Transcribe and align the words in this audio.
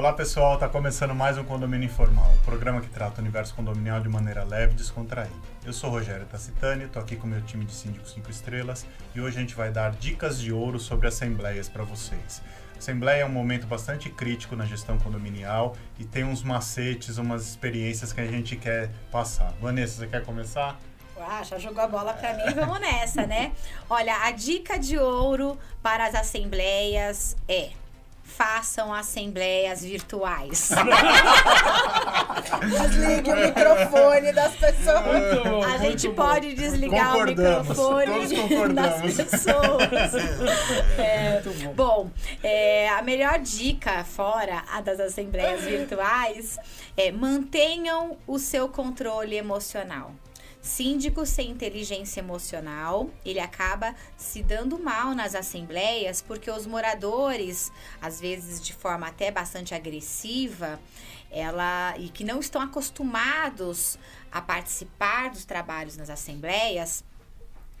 Olá 0.00 0.14
pessoal, 0.14 0.54
está 0.54 0.66
começando 0.66 1.14
mais 1.14 1.36
um 1.36 1.44
Condomínio 1.44 1.84
Informal, 1.84 2.32
um 2.32 2.38
programa 2.38 2.80
que 2.80 2.88
trata 2.88 3.18
o 3.18 3.20
universo 3.20 3.54
condominial 3.54 4.00
de 4.00 4.08
maneira 4.08 4.42
leve 4.44 4.72
e 4.72 4.76
descontraída. 4.76 5.34
Eu 5.62 5.74
sou 5.74 5.90
Rogério 5.90 6.24
Tacitani, 6.24 6.84
estou 6.84 7.02
aqui 7.02 7.16
com 7.16 7.26
o 7.26 7.30
meu 7.30 7.42
time 7.42 7.66
de 7.66 7.74
síndicos 7.74 8.14
5 8.14 8.30
estrelas 8.30 8.86
e 9.14 9.20
hoje 9.20 9.36
a 9.36 9.40
gente 9.40 9.54
vai 9.54 9.70
dar 9.70 9.90
dicas 9.90 10.40
de 10.40 10.54
ouro 10.54 10.80
sobre 10.80 11.06
assembleias 11.06 11.68
para 11.68 11.84
vocês. 11.84 12.40
Assembleia 12.78 13.24
é 13.24 13.26
um 13.26 13.30
momento 13.30 13.66
bastante 13.66 14.08
crítico 14.08 14.56
na 14.56 14.64
gestão 14.64 14.98
condominial 14.98 15.76
e 15.98 16.04
tem 16.06 16.24
uns 16.24 16.42
macetes, 16.42 17.18
umas 17.18 17.46
experiências 17.46 18.10
que 18.10 18.22
a 18.22 18.26
gente 18.26 18.56
quer 18.56 18.90
passar. 19.12 19.52
Vanessa, 19.60 19.98
você 19.98 20.06
quer 20.06 20.24
começar? 20.24 20.80
Ah, 21.20 21.42
já 21.42 21.58
jogou 21.58 21.84
a 21.84 21.86
bola 21.86 22.14
para 22.14 22.32
mim, 22.32 22.54
vamos 22.54 22.80
nessa, 22.80 23.26
né? 23.26 23.52
Olha, 23.90 24.16
a 24.22 24.30
dica 24.30 24.78
de 24.78 24.96
ouro 24.96 25.58
para 25.82 26.06
as 26.06 26.14
assembleias 26.14 27.36
é 27.46 27.72
façam 28.36 28.92
assembleias 28.92 29.82
virtuais. 29.82 30.70
Desligue 32.60 33.30
o 33.30 33.36
microfone 33.36 34.32
das 34.32 34.54
pessoas. 34.54 35.44
Bom, 35.44 35.64
a 35.64 35.78
gente 35.78 36.08
pode 36.10 36.54
desligar 36.54 37.16
o 37.16 37.24
microfone 37.24 38.74
das 38.74 39.00
pessoas. 39.00 39.50
É, 40.98 41.42
bom, 41.42 41.74
bom 41.74 42.10
é, 42.42 42.88
a 42.90 43.02
melhor 43.02 43.38
dica 43.38 44.04
fora 44.04 44.62
a 44.72 44.80
das 44.80 45.00
assembleias 45.00 45.62
virtuais 45.62 46.58
é 46.96 47.10
mantenham 47.10 48.16
o 48.26 48.38
seu 48.38 48.68
controle 48.68 49.36
emocional. 49.36 50.12
Síndico 50.62 51.24
sem 51.24 51.50
inteligência 51.50 52.20
emocional, 52.20 53.08
ele 53.24 53.40
acaba 53.40 53.94
se 54.16 54.42
dando 54.42 54.78
mal 54.78 55.14
nas 55.14 55.34
assembleias 55.34 56.20
porque 56.20 56.50
os 56.50 56.66
moradores, 56.66 57.72
às 58.00 58.20
vezes 58.20 58.60
de 58.60 58.74
forma 58.74 59.06
até 59.06 59.30
bastante 59.30 59.74
agressiva, 59.74 60.78
ela 61.30 61.94
e 61.98 62.10
que 62.10 62.24
não 62.24 62.40
estão 62.40 62.60
acostumados 62.60 63.98
a 64.30 64.42
participar 64.42 65.30
dos 65.30 65.46
trabalhos 65.46 65.96
nas 65.96 66.10
assembleias, 66.10 67.02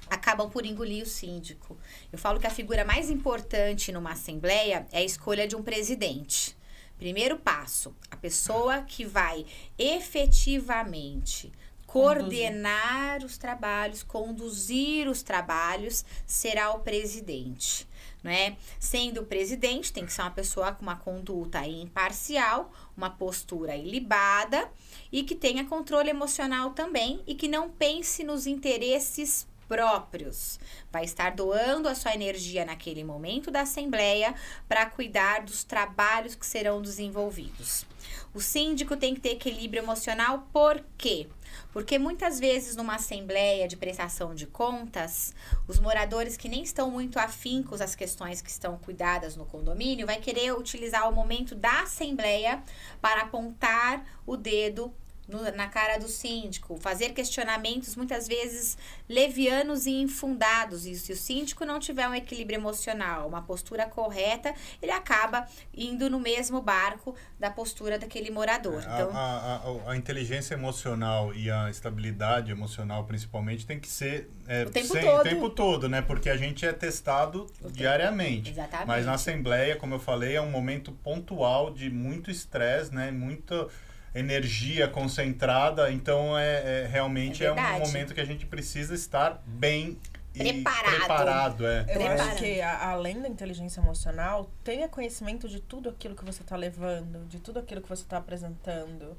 acabam 0.08 0.48
por 0.48 0.64
engolir 0.64 1.02
o 1.02 1.06
síndico. 1.06 1.76
Eu 2.10 2.18
falo 2.18 2.40
que 2.40 2.46
a 2.46 2.50
figura 2.50 2.82
mais 2.82 3.10
importante 3.10 3.92
numa 3.92 4.12
assembleia 4.12 4.86
é 4.90 5.00
a 5.00 5.04
escolha 5.04 5.46
de 5.46 5.54
um 5.54 5.62
presidente. 5.62 6.56
Primeiro 6.98 7.36
passo, 7.38 7.94
a 8.10 8.16
pessoa 8.16 8.82
que 8.82 9.04
vai 9.04 9.44
efetivamente 9.78 11.52
coordenar 11.90 13.14
conduzir. 13.14 13.26
os 13.26 13.36
trabalhos, 13.36 14.02
conduzir 14.04 15.08
os 15.08 15.22
trabalhos, 15.22 16.04
será 16.24 16.70
o 16.70 16.80
presidente. 16.80 17.88
Né? 18.22 18.56
Sendo 18.78 19.22
o 19.22 19.26
presidente, 19.26 19.92
tem 19.92 20.06
que 20.06 20.12
ser 20.12 20.22
uma 20.22 20.30
pessoa 20.30 20.72
com 20.72 20.82
uma 20.82 20.94
conduta 20.94 21.66
imparcial, 21.66 22.70
uma 22.96 23.10
postura 23.10 23.74
ilibada 23.74 24.70
e 25.10 25.24
que 25.24 25.34
tenha 25.34 25.64
controle 25.64 26.10
emocional 26.10 26.70
também 26.70 27.22
e 27.26 27.34
que 27.34 27.48
não 27.48 27.68
pense 27.68 28.22
nos 28.22 28.46
interesses 28.46 29.48
próprios. 29.70 30.58
Vai 30.90 31.04
estar 31.04 31.30
doando 31.30 31.88
a 31.88 31.94
sua 31.94 32.12
energia 32.12 32.64
naquele 32.64 33.04
momento 33.04 33.52
da 33.52 33.60
assembleia 33.60 34.34
para 34.68 34.84
cuidar 34.86 35.44
dos 35.44 35.62
trabalhos 35.62 36.34
que 36.34 36.44
serão 36.44 36.82
desenvolvidos. 36.82 37.86
O 38.34 38.40
síndico 38.40 38.96
tem 38.96 39.14
que 39.14 39.20
ter 39.20 39.30
equilíbrio 39.30 39.80
emocional, 39.80 40.48
por 40.52 40.82
quê? 40.98 41.28
Porque 41.72 42.00
muitas 42.00 42.40
vezes 42.40 42.74
numa 42.74 42.96
assembleia 42.96 43.68
de 43.68 43.76
prestação 43.76 44.34
de 44.34 44.44
contas, 44.44 45.32
os 45.68 45.78
moradores 45.78 46.36
que 46.36 46.48
nem 46.48 46.64
estão 46.64 46.90
muito 46.90 47.20
afincos 47.20 47.80
às 47.80 47.94
questões 47.94 48.42
que 48.42 48.50
estão 48.50 48.76
cuidadas 48.76 49.36
no 49.36 49.46
condomínio, 49.46 50.06
vai 50.06 50.18
querer 50.18 50.52
utilizar 50.52 51.08
o 51.08 51.14
momento 51.14 51.54
da 51.54 51.82
assembleia 51.82 52.60
para 53.00 53.22
apontar 53.22 54.04
o 54.26 54.36
dedo 54.36 54.92
no, 55.30 55.42
na 55.52 55.68
cara 55.68 55.98
do 55.98 56.08
síndico, 56.08 56.76
fazer 56.78 57.10
questionamentos 57.10 57.96
muitas 57.96 58.26
vezes 58.26 58.76
levianos 59.08 59.86
e 59.86 59.92
infundados. 59.92 60.86
E 60.86 60.94
se 60.96 61.12
o 61.12 61.16
síndico 61.16 61.64
não 61.64 61.78
tiver 61.78 62.08
um 62.08 62.14
equilíbrio 62.14 62.58
emocional, 62.58 63.28
uma 63.28 63.42
postura 63.42 63.86
correta, 63.86 64.54
ele 64.82 64.92
acaba 64.92 65.46
indo 65.74 66.10
no 66.10 66.18
mesmo 66.18 66.60
barco 66.60 67.14
da 67.38 67.50
postura 67.50 67.98
daquele 67.98 68.30
morador. 68.30 68.82
É, 68.82 68.94
então, 68.94 69.10
a, 69.12 69.80
a, 69.86 69.92
a, 69.92 69.96
inteligência 69.96 70.54
emocional 70.54 71.34
e 71.34 71.50
a 71.50 71.70
estabilidade 71.70 72.50
emocional, 72.50 73.04
principalmente, 73.04 73.66
tem 73.66 73.78
que 73.78 73.88
ser 73.88 74.28
é, 74.46 74.64
o, 74.64 74.70
tempo 74.70 74.88
sem, 74.88 75.02
todo. 75.02 75.20
o 75.20 75.22
tempo 75.22 75.50
todo, 75.50 75.88
né? 75.88 76.02
Porque 76.02 76.28
a 76.28 76.36
gente 76.36 76.66
é 76.66 76.72
testado 76.72 77.46
o 77.62 77.70
diariamente. 77.70 78.50
Exatamente. 78.50 78.86
Mas 78.86 79.06
na 79.06 79.14
Assembleia, 79.14 79.76
como 79.76 79.94
eu 79.94 80.00
falei, 80.00 80.36
é 80.36 80.40
um 80.40 80.50
momento 80.50 80.92
pontual 80.92 81.70
de 81.70 81.88
muito 81.90 82.30
estresse, 82.30 82.94
né? 82.94 83.10
Muito 83.10 83.70
energia 84.14 84.88
concentrada, 84.88 85.90
então 85.90 86.36
é, 86.36 86.82
é 86.82 86.88
realmente 86.90 87.44
é, 87.44 87.48
é, 87.48 87.52
um 87.52 87.78
momento 87.78 88.12
que 88.14 88.20
a 88.20 88.24
gente 88.24 88.44
precisa 88.44 88.94
estar 88.94 89.42
bem 89.46 89.98
preparado. 90.32 90.96
preparado 90.96 91.66
é. 91.66 91.80
Eu 91.80 91.84
preparado. 91.84 92.20
acho 92.20 92.36
que 92.36 92.60
além 92.60 93.20
da 93.20 93.28
inteligência 93.28 93.80
emocional, 93.80 94.50
tenha 94.64 94.88
conhecimento 94.88 95.48
de 95.48 95.60
tudo 95.60 95.88
aquilo 95.88 96.14
que 96.14 96.24
você 96.24 96.42
está 96.42 96.56
levando, 96.56 97.26
de 97.28 97.38
tudo 97.38 97.58
aquilo 97.58 97.80
que 97.80 97.88
você 97.88 98.02
está 98.02 98.16
apresentando. 98.16 99.16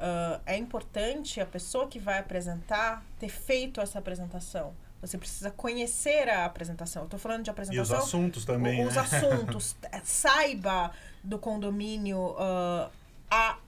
Uh, 0.00 0.40
é 0.46 0.56
importante 0.56 1.40
a 1.42 1.46
pessoa 1.46 1.86
que 1.86 1.98
vai 1.98 2.18
apresentar 2.18 3.04
ter 3.18 3.28
feito 3.28 3.80
essa 3.80 3.98
apresentação. 3.98 4.72
Você 5.02 5.16
precisa 5.16 5.50
conhecer 5.50 6.28
a 6.28 6.44
apresentação. 6.44 7.02
Eu 7.02 7.08
tô 7.08 7.18
falando 7.18 7.42
de 7.42 7.50
apresentação. 7.50 7.96
E 7.96 7.98
os 7.98 8.04
assuntos 8.04 8.44
também. 8.44 8.86
Os 8.86 8.94
né? 8.94 9.00
assuntos. 9.00 9.76
Saiba 10.04 10.90
do 11.22 11.38
condomínio 11.38 12.18
uh, 12.32 12.90
a 13.30 13.58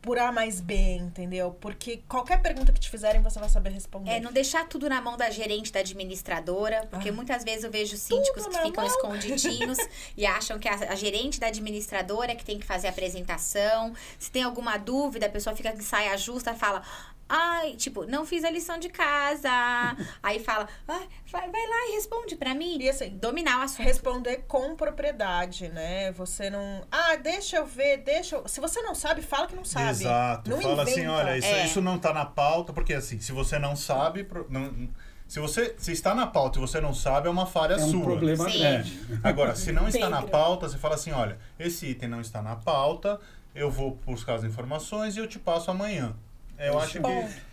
por 0.00 0.18
A 0.18 0.30
mais 0.30 0.60
B, 0.60 0.74
entendeu? 0.74 1.56
Porque 1.60 2.02
qualquer 2.08 2.40
pergunta 2.40 2.72
que 2.72 2.80
te 2.80 2.88
fizerem, 2.88 3.20
você 3.22 3.38
vai 3.38 3.48
saber 3.48 3.70
responder. 3.70 4.10
É, 4.10 4.20
não 4.20 4.32
deixar 4.32 4.66
tudo 4.68 4.88
na 4.88 5.00
mão 5.00 5.16
da 5.16 5.30
gerente, 5.30 5.72
da 5.72 5.80
administradora, 5.80 6.86
porque 6.90 7.08
ah. 7.08 7.12
muitas 7.12 7.44
vezes 7.44 7.64
eu 7.64 7.70
vejo 7.70 7.96
síndicos 7.96 8.44
tudo 8.44 8.56
que 8.56 8.64
ficam 8.66 8.84
mão. 8.84 8.94
escondidinhos 8.94 9.78
e 10.16 10.24
acham 10.24 10.58
que 10.58 10.68
a, 10.68 10.74
a, 10.74 10.94
gerente 10.94 11.40
da 11.40 11.48
administradora 11.48 12.32
é 12.32 12.34
que 12.34 12.44
tem 12.44 12.58
que 12.58 12.66
fazer 12.66 12.86
a 12.86 12.90
apresentação. 12.90 13.92
Se 14.18 14.30
tem 14.30 14.42
alguma 14.42 14.76
dúvida, 14.76 15.26
a 15.26 15.30
pessoa 15.30 15.54
fica 15.54 15.70
em 15.70 15.80
saia 15.80 16.16
justa 16.16 16.52
e 16.52 16.56
fala: 16.56 16.82
Ai, 17.28 17.74
tipo, 17.74 18.06
não 18.06 18.24
fiz 18.24 18.42
a 18.44 18.50
lição 18.50 18.78
de 18.78 18.88
casa. 18.88 19.50
Aí 20.22 20.38
fala, 20.38 20.66
ah, 20.88 21.02
vai, 21.26 21.50
vai 21.50 21.66
lá 21.66 21.88
e 21.88 21.94
responde 21.94 22.36
para 22.36 22.54
mim. 22.54 22.78
E 22.80 22.88
assim, 22.88 23.10
dominar 23.10 23.58
o 23.60 23.62
assunto. 23.62 23.84
Responder 23.84 24.44
com 24.48 24.74
propriedade, 24.74 25.68
né? 25.68 26.10
Você 26.12 26.48
não. 26.48 26.86
Ah, 26.90 27.16
deixa 27.16 27.56
eu 27.56 27.66
ver, 27.66 27.98
deixa 27.98 28.36
eu. 28.36 28.48
Se 28.48 28.60
você 28.60 28.80
não 28.80 28.94
sabe, 28.94 29.20
fala 29.22 29.46
que 29.46 29.54
não 29.54 29.64
sabe. 29.64 29.90
Exato. 29.90 30.50
Não 30.50 30.60
fala 30.60 30.82
assim, 30.82 31.00
inventa. 31.00 31.12
assim, 31.12 31.26
olha, 31.26 31.38
isso, 31.38 31.48
é. 31.48 31.64
isso 31.66 31.80
não 31.82 31.98
tá 31.98 32.12
na 32.12 32.24
pauta, 32.24 32.72
porque 32.72 32.94
assim, 32.94 33.20
se 33.20 33.32
você 33.32 33.58
não 33.58 33.76
sabe. 33.76 34.26
Não, 34.48 34.88
se 35.28 35.40
você 35.40 35.74
se 35.76 35.92
está 35.92 36.14
na 36.14 36.26
pauta 36.26 36.58
e 36.58 36.60
você 36.60 36.80
não 36.80 36.94
sabe, 36.94 37.28
é 37.28 37.30
uma 37.30 37.44
falha 37.44 37.74
é 37.74 37.76
um 37.76 37.90
sua. 37.90 38.02
problema 38.02 38.48
Sim. 38.50 38.64
É. 38.64 38.84
Agora, 39.22 39.54
se 39.54 39.70
não 39.70 39.86
está 39.86 40.08
na 40.08 40.22
pauta, 40.22 40.66
você 40.66 40.78
fala 40.78 40.94
assim, 40.94 41.12
olha, 41.12 41.38
esse 41.58 41.86
item 41.86 42.08
não 42.08 42.22
está 42.22 42.40
na 42.40 42.56
pauta, 42.56 43.20
eu 43.54 43.70
vou 43.70 43.98
buscar 44.06 44.36
as 44.36 44.44
informações 44.44 45.16
e 45.16 45.20
eu 45.20 45.28
te 45.28 45.38
passo 45.38 45.70
amanhã. 45.70 46.16
Eu 46.58 46.78
acho 46.78 47.00
que. 47.00 47.48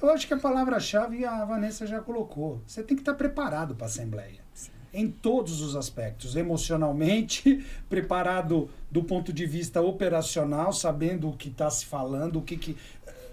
Eu 0.00 0.10
acho 0.10 0.26
que 0.26 0.34
a 0.34 0.38
palavra-chave 0.38 1.24
a 1.24 1.44
Vanessa 1.44 1.86
já 1.86 2.00
colocou. 2.00 2.60
Você 2.66 2.82
tem 2.82 2.96
que 2.96 3.02
estar 3.02 3.14
preparado 3.14 3.74
para 3.74 3.86
a 3.86 3.88
Assembleia. 3.88 4.40
Sim. 4.52 4.70
Em 4.92 5.08
todos 5.08 5.60
os 5.60 5.76
aspectos. 5.76 6.34
Emocionalmente, 6.34 7.64
preparado 7.88 8.68
do 8.90 9.04
ponto 9.04 9.32
de 9.32 9.46
vista 9.46 9.80
operacional, 9.80 10.72
sabendo 10.72 11.28
o 11.28 11.36
que 11.36 11.48
está 11.48 11.70
se 11.70 11.86
falando, 11.86 12.40
o 12.40 12.42
que. 12.42 12.56
que... 12.56 12.76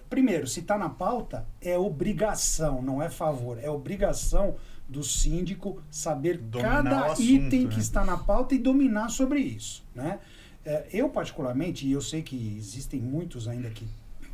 Primeiro, 0.10 0.48
se 0.48 0.62
está 0.62 0.78
na 0.78 0.90
pauta, 0.90 1.46
é 1.62 1.78
obrigação, 1.78 2.82
não 2.82 3.02
é 3.02 3.10
favor. 3.10 3.60
É 3.62 3.70
obrigação 3.70 4.56
do 4.88 5.04
síndico 5.04 5.82
saber 5.92 6.38
dominar 6.38 6.84
cada 6.84 7.06
assunto, 7.12 7.22
item 7.22 7.66
né? 7.66 7.72
que 7.72 7.80
está 7.80 8.04
na 8.04 8.18
pauta 8.18 8.56
e 8.56 8.58
dominar 8.58 9.10
sobre 9.10 9.40
isso. 9.40 9.86
Né? 9.94 10.20
É, 10.66 10.88
eu, 10.92 11.10
particularmente, 11.10 11.88
e 11.88 11.92
eu 11.92 12.02
sei 12.02 12.24
que 12.24 12.58
existem 12.58 13.00
muitos 13.00 13.48
ainda 13.48 13.70
que 13.70 13.88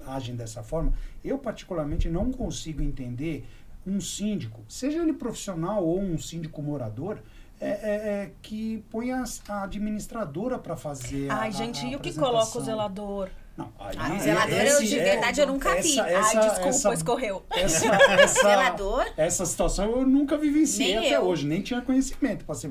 agem 0.07 0.35
dessa 0.35 0.63
forma, 0.63 0.93
eu 1.23 1.37
particularmente 1.37 2.09
não 2.09 2.31
consigo 2.31 2.81
entender 2.81 3.45
um 3.85 4.01
síndico, 4.01 4.61
seja 4.67 5.01
ele 5.01 5.13
profissional 5.13 5.83
ou 5.83 5.99
um 5.99 6.17
síndico 6.17 6.61
morador, 6.61 7.19
é, 7.59 7.69
é, 7.69 8.23
é 8.23 8.31
que 8.41 8.83
põe 8.89 9.11
a, 9.11 9.23
a 9.47 9.63
administradora 9.63 10.57
para 10.57 10.75
fazer 10.75 11.31
Ai, 11.31 11.49
a, 11.49 11.51
gente, 11.51 11.85
a 11.85 11.89
e 11.89 11.95
o 11.95 11.99
que 11.99 12.13
coloca 12.13 12.57
o 12.57 12.61
zelador? 12.61 13.29
Não, 13.57 13.71
aí, 13.79 13.95
ah, 13.97 14.19
zelador, 14.19 14.59
eu, 14.59 14.83
de 14.83 14.95
verdade, 14.95 15.39
eu 15.39 15.47
nunca 15.47 15.75
vi. 15.75 15.97
Essa, 15.97 16.03
Ai, 16.03 16.39
desculpa, 16.49 16.67
essa, 16.67 16.93
escorreu. 16.93 17.45
Essa, 17.51 17.87
essa, 18.19 18.41
zelador? 18.41 19.05
Essa 19.15 19.45
situação 19.45 19.89
eu 19.91 20.05
nunca 20.05 20.37
vivenciei 20.37 20.95
nem 20.95 20.97
até 20.97 21.15
eu. 21.15 21.21
hoje, 21.21 21.47
nem 21.47 21.61
tinha 21.61 21.81
conhecimento, 21.81 22.43
para 22.43 22.53
ser 22.53 22.69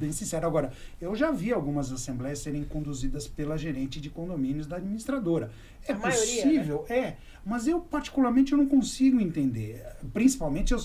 bem 0.00 0.10
sincero. 0.10 0.46
Agora, 0.46 0.72
eu 0.98 1.14
já 1.14 1.30
vi 1.30 1.52
algumas 1.52 1.92
assembleias 1.92 2.38
serem 2.38 2.64
conduzidas 2.64 3.28
pela 3.28 3.58
gerente 3.58 4.00
de 4.00 4.08
condomínios 4.08 4.66
da 4.66 4.76
administradora. 4.76 5.50
É 5.86 5.92
A 5.92 5.96
possível, 5.96 6.78
maioria, 6.86 7.02
né? 7.02 7.08
é, 7.08 7.16
mas 7.44 7.66
eu 7.66 7.80
particularmente 7.80 8.52
eu 8.52 8.58
não 8.58 8.66
consigo 8.66 9.20
entender. 9.20 9.84
Principalmente 10.14 10.72
eu, 10.72 10.78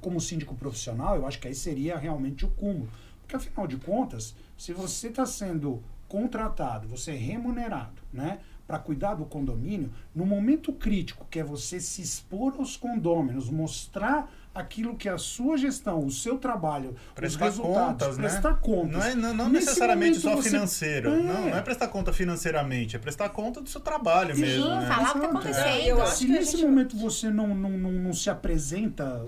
como 0.00 0.18
síndico 0.18 0.54
profissional, 0.54 1.14
eu 1.16 1.26
acho 1.26 1.38
que 1.38 1.46
aí 1.46 1.54
seria 1.54 1.98
realmente 1.98 2.46
o 2.46 2.48
cúmulo. 2.48 2.88
Porque 3.20 3.36
afinal 3.36 3.66
de 3.66 3.76
contas, 3.76 4.34
se 4.56 4.72
você 4.72 5.08
está 5.08 5.26
sendo 5.26 5.82
contratado, 6.08 6.86
você 6.88 7.10
é 7.10 7.16
remunerado, 7.16 8.00
né? 8.12 8.38
Para 8.66 8.78
cuidar 8.78 9.14
do 9.14 9.26
condomínio, 9.26 9.92
no 10.14 10.24
momento 10.24 10.72
crítico, 10.72 11.26
que 11.30 11.38
é 11.38 11.44
você 11.44 11.78
se 11.78 12.00
expor 12.00 12.54
aos 12.58 12.78
condôminos, 12.78 13.50
mostrar 13.50 14.32
aquilo 14.54 14.96
que 14.96 15.06
é 15.06 15.12
a 15.12 15.18
sua 15.18 15.58
gestão, 15.58 15.98
o 15.98 16.10
seu 16.10 16.38
trabalho, 16.38 16.94
prestar 17.14 17.48
os 17.48 17.56
resultados, 17.58 17.88
contas, 18.06 18.16
né? 18.18 18.28
prestar 18.28 18.54
contas. 18.60 18.90
Não, 18.92 19.02
é, 19.02 19.14
não, 19.14 19.34
não 19.34 19.48
necessariamente 19.50 20.18
só 20.18 20.34
você- 20.36 20.48
financeiro. 20.48 21.10
É. 21.10 21.18
Não, 21.22 21.40
não 21.42 21.56
é 21.56 21.60
prestar 21.60 21.88
conta 21.88 22.10
financeiramente, 22.12 22.96
é 22.96 22.98
prestar 22.98 23.28
conta 23.30 23.60
do 23.60 23.68
seu 23.68 23.80
trabalho 23.82 24.34
mesmo. 24.34 24.64
Exato, 24.66 24.80
né? 24.80 24.86
falar 24.86 25.02
o 25.10 25.12
que 25.12 25.12
tá 25.12 25.18
exato. 25.18 25.36
acontecendo. 25.38 26.00
Acho 26.02 26.16
Se 26.16 26.28
nesse 26.28 26.52
gente- 26.52 26.64
momento 26.66 26.96
você 26.96 27.28
não, 27.30 27.48
não, 27.54 27.70
não, 27.70 27.90
não 27.92 28.12
se 28.14 28.30
apresenta 28.30 29.26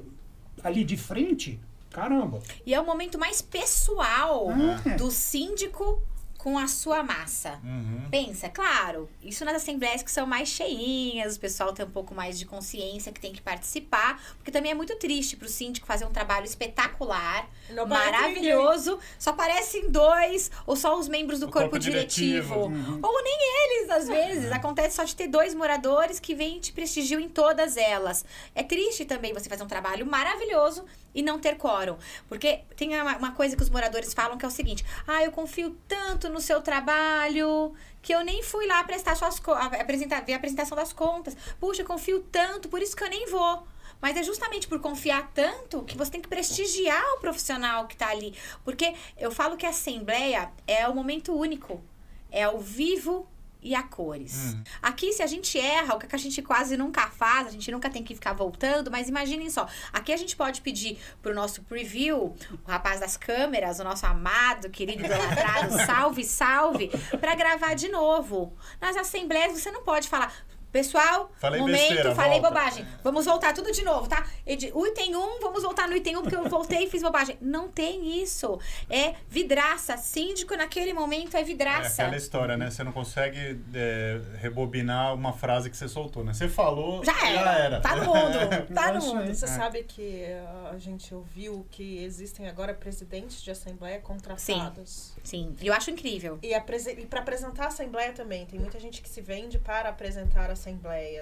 ali 0.65 0.83
de 0.85 0.97
frente, 0.97 1.61
caramba. 1.91 2.41
E 2.65 2.73
é 2.73 2.81
o 2.81 2.87
momento 2.87 3.19
mais 3.19 3.43
pessoal 3.43 4.49
É. 4.87 4.97
do 4.97 5.11
síndico 5.11 6.01
com 6.39 6.59
a 6.59 6.69
sua 6.69 7.03
massa. 7.03 7.61
Uhum. 7.65 8.09
Pensa, 8.11 8.49
claro, 8.49 9.09
isso 9.23 9.45
nas 9.45 9.57
assembleias 9.57 10.03
que 10.03 10.11
são 10.11 10.27
mais 10.27 10.49
cheinhas, 10.49 11.37
o 11.37 11.41
pessoal 11.41 11.73
tem 11.73 11.85
um 11.85 11.91
pouco 11.91 12.15
mais 12.15 12.39
de 12.39 12.45
consciência 12.47 13.13
que 13.13 13.21
tem 13.21 13.33
que 13.33 13.43
participar, 13.43 14.23
porque 14.37 14.51
também 14.51 14.73
é 14.73 14.75
muito 14.75 14.95
triste 14.97 15.37
pro 15.37 15.49
síndico 15.49 15.87
fazer 15.87 16.05
um 16.05 16.13
trabalho 16.13 16.45
espetacular, 16.45 17.49
Não 17.71 17.87
maravilhoso, 17.87 18.99
só 19.19 19.31
aparecem 19.31 19.91
dois 19.91 20.51
ou 20.67 20.77
só 20.77 20.99
os 20.99 21.09
membros 21.09 21.41
do 21.41 21.47
O 21.47 21.51
corpo, 21.51 21.71
corpo 21.71 21.79
diretivo. 21.79 22.69
diretivo. 22.69 22.93
Uhum. 22.93 23.01
Ou 23.03 23.23
nem 23.23 23.39
eles, 23.41 23.91
às 23.91 24.09
vezes. 24.09 24.53
Acontece 24.53 24.97
só 24.97 25.05
de 25.05 25.15
ter 25.15 25.29
dois 25.29 25.55
moradores 25.55 26.21
que 26.21 26.35
vêm 26.35 26.57
e 26.59 26.61
te 26.61 26.73
prestigiam 26.73 27.21
em 27.21 27.29
todas 27.29 27.77
elas. 27.77 28.25
É 28.55 28.63
triste 28.63 29.05
também 29.05 29.33
você 29.33 29.49
fazer 29.49 29.63
um 29.63 29.69
trabalho 29.69 30.07
maravilhoso 30.07 30.85
e 31.15 31.23
não 31.23 31.39
ter 31.39 31.57
quórum. 31.57 31.97
Porque 32.29 32.61
tem 32.77 33.01
uma, 33.01 33.17
uma 33.17 33.33
coisa 33.33 33.57
que 33.57 33.63
os 33.63 33.71
moradores 33.71 34.13
falam 34.13 34.37
que 34.37 34.45
é 34.45 34.49
o 34.49 34.51
seguinte: 34.51 34.85
ah, 35.07 35.23
eu 35.23 35.33
confio 35.33 35.77
tanto 35.89 36.29
no 36.29 36.41
seu 36.41 36.61
trabalho 36.61 37.75
que 38.03 38.15
eu 38.15 38.25
nem 38.25 38.43
fui 38.43 38.67
lá 38.67 38.85
prestar 38.85 39.17
suas 39.17 39.41
apresentar, 39.81 40.25
ver 40.25 40.35
a 40.35 40.37
apresentação 40.37 40.77
das 40.77 40.93
contas. 40.93 41.37
Puxa, 41.59 41.83
eu 41.83 41.87
confio 41.87 42.21
tanto, 42.31 42.69
por 42.69 42.81
isso 42.81 42.97
que 42.97 43.03
eu 43.03 43.11
nem 43.11 43.27
vou. 43.29 43.67
Mas 44.01 44.17
é 44.17 44.23
justamente 44.23 44.69
por 44.69 44.79
confiar 44.81 45.31
tanto 45.35 45.83
que 45.83 45.97
você 45.97 46.11
tem 46.11 46.21
que 46.21 46.29
prestigiar 46.29 47.05
o 47.15 47.21
profissional 47.21 47.87
que 47.87 47.95
está 47.95 48.11
ali. 48.11 48.35
Porque 48.65 48.95
eu 49.17 49.31
falo 49.31 49.57
que 49.57 49.67
a 49.67 49.71
assembleia 49.71 50.53
é 50.67 50.87
o 50.87 50.95
momento 50.95 51.35
único. 51.35 51.83
É 52.31 52.45
ao 52.45 52.59
vivo 52.61 53.27
e 53.63 53.75
a 53.75 53.83
cores. 53.83 54.55
Hum. 54.55 54.63
Aqui, 54.83 55.13
se 55.13 55.23
a 55.23 55.27
gente 55.27 55.59
erra, 55.59 55.95
o 55.95 55.99
que 55.99 56.15
a 56.15 56.19
gente 56.19 56.41
quase 56.43 56.77
nunca 56.77 57.09
faz, 57.09 57.49
a 57.49 57.51
gente 57.51 57.71
nunca 57.71 57.91
tem 57.91 58.03
que 58.03 58.15
ficar 58.15 58.33
voltando, 58.33 58.91
mas 58.91 59.09
imaginem 59.09 59.51
só, 59.51 59.69
aqui 59.93 60.13
a 60.13 60.17
gente 60.17 60.37
pode 60.37 60.61
pedir 60.61 60.99
pro 61.21 61.35
nosso 61.35 61.63
preview, 61.63 62.35
o 62.65 62.71
rapaz 62.71 63.01
das 63.01 63.17
câmeras, 63.17 63.81
o 63.81 63.85
nosso 63.85 64.07
amado, 64.07 64.71
querido 64.71 65.05
idolatrado, 65.05 65.73
salve, 65.85 66.25
salve, 66.25 66.91
pra 67.21 67.35
gravar 67.35 67.75
de 67.75 67.89
novo. 67.89 68.57
Nas 68.81 68.97
assembleias 68.97 69.53
você 69.53 69.71
não 69.71 69.83
pode 69.83 70.09
falar. 70.09 70.33
Pessoal, 70.81 71.31
Falei 71.39 71.59
momento, 71.59 71.79
besteira, 71.79 72.15
falei 72.15 72.39
volta." 72.39 72.49
bobagem. 72.55 72.87
Vamos 73.03 73.25
voltar 73.25 73.55
tudo 73.55 73.73
de 73.73 73.83
novo, 73.83 74.07
tá? 74.09 74.27
Edi- 74.47 74.71
O 74.75 74.87
item 74.87 75.17
1, 75.17 75.41
vamos 75.41 75.63
voltar 75.63 75.89
no 75.89 75.97
item 75.97 76.19
1, 76.19 76.21
porque 76.23 76.37
eu 76.37 76.47
voltei 76.51 76.85
e 76.85 76.91
fiz 76.91 77.03
bobagem. 77.03 77.39
Não 77.41 77.67
tem 77.69 78.21
isso. 78.23 78.61
É 78.91 79.15
vidraça. 79.27 79.97
Síndico 79.97 80.55
naquele 80.55 80.93
momento 80.93 81.35
é 81.35 81.41
É 81.41 81.45
vidraça. 81.45 82.03
aquela 82.03 82.17
história, 82.19 82.59
né? 82.59 82.69
Você 82.71 82.85
não 82.85 82.93
consegue 82.93 83.59
é, 83.73 84.21
rebobinar 84.39 85.15
uma 85.15 85.33
frase 85.33 85.71
que 85.71 85.77
você 85.79 85.89
soltou, 85.89 86.23
né? 86.23 86.35
Você 86.35 86.47
falou, 86.47 87.03
Já 87.03 87.27
era. 87.27 87.81
Tá 87.81 87.97
no 87.97 88.05
mundo. 88.05 88.37
Tá 88.75 88.91
É 88.91 88.93
no 88.93 89.01
mundo. 89.01 89.21
aí. 89.23 89.35
Você 89.35 89.47
É. 89.47 89.49
sabe 89.49 89.83
que 89.85 90.27
uh, 90.27 90.75
a 90.75 90.79
gente 90.79 91.15
ouviu 91.15 91.67
que 91.71 92.05
existem 92.05 92.49
agora 92.51 92.75
presidentes 92.75 93.43
de 93.43 93.51
assembleia 93.51 93.99
contratados. 94.01 95.15
Sim, 95.25 95.57
e 95.59 95.67
eu 95.67 95.73
acho 95.73 95.91
incrível. 95.91 96.39
E, 96.43 96.53
e 96.55 97.07
para 97.07 97.21
apresentar 97.21 97.65
a 97.65 97.69
assembleia 97.69 98.13
também. 98.13 98.45
Tem 98.45 98.61
muita 98.61 98.79
gente 98.79 99.01
que 99.01 99.09
se 99.09 99.23
vende 99.23 99.59
para 99.59 99.89
apresentar 99.89 100.51
a 100.51 100.53
assembleia. 100.53 100.66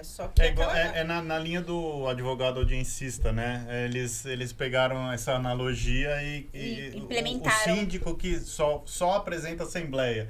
Só 0.03 0.27
que 0.27 0.41
É, 0.41 0.47
igual- 0.49 0.69
aquela- 0.69 0.95
é- 0.97 0.99
é 1.01 1.03
na, 1.03 1.21
na 1.21 1.37
linha 1.39 1.61
do 1.61 2.07
advogado 2.07 2.59
audiencista, 2.59 3.31
né? 3.31 3.65
Eles, 3.85 4.25
eles 4.25 4.51
pegaram 4.51 5.11
essa 5.11 5.33
analogia 5.33 6.21
e, 6.23 6.47
E 6.53 6.91
o- 6.95 6.97
implementaram. 6.99 7.55
O, 7.73 7.77
síndico 7.77 8.15
que 8.15 8.39
só, 8.39 8.81
só 8.85 9.15
apresenta 9.17 9.63
assembleia. 9.63 10.27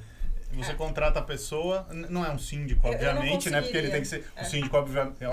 Você 0.54 0.72
É. 0.72 0.76
contrata 0.76 1.20
a 1.20 1.22
pessoa, 1.22 1.86
não 1.92 2.26
é 2.26 2.30
um 2.32 2.38
síndico, 2.38 2.88
Eu- 2.88 2.94
eu 2.94 3.00
não 3.14 3.16
obviamente, 3.22 3.50
né? 3.50 3.62
Porque 3.62 3.78
ele 3.78 3.90
tem 3.90 4.02
que 4.02 4.08
ser. 4.08 4.26
O 4.38 4.40
É. 4.40 4.44
síndico, 4.46 4.78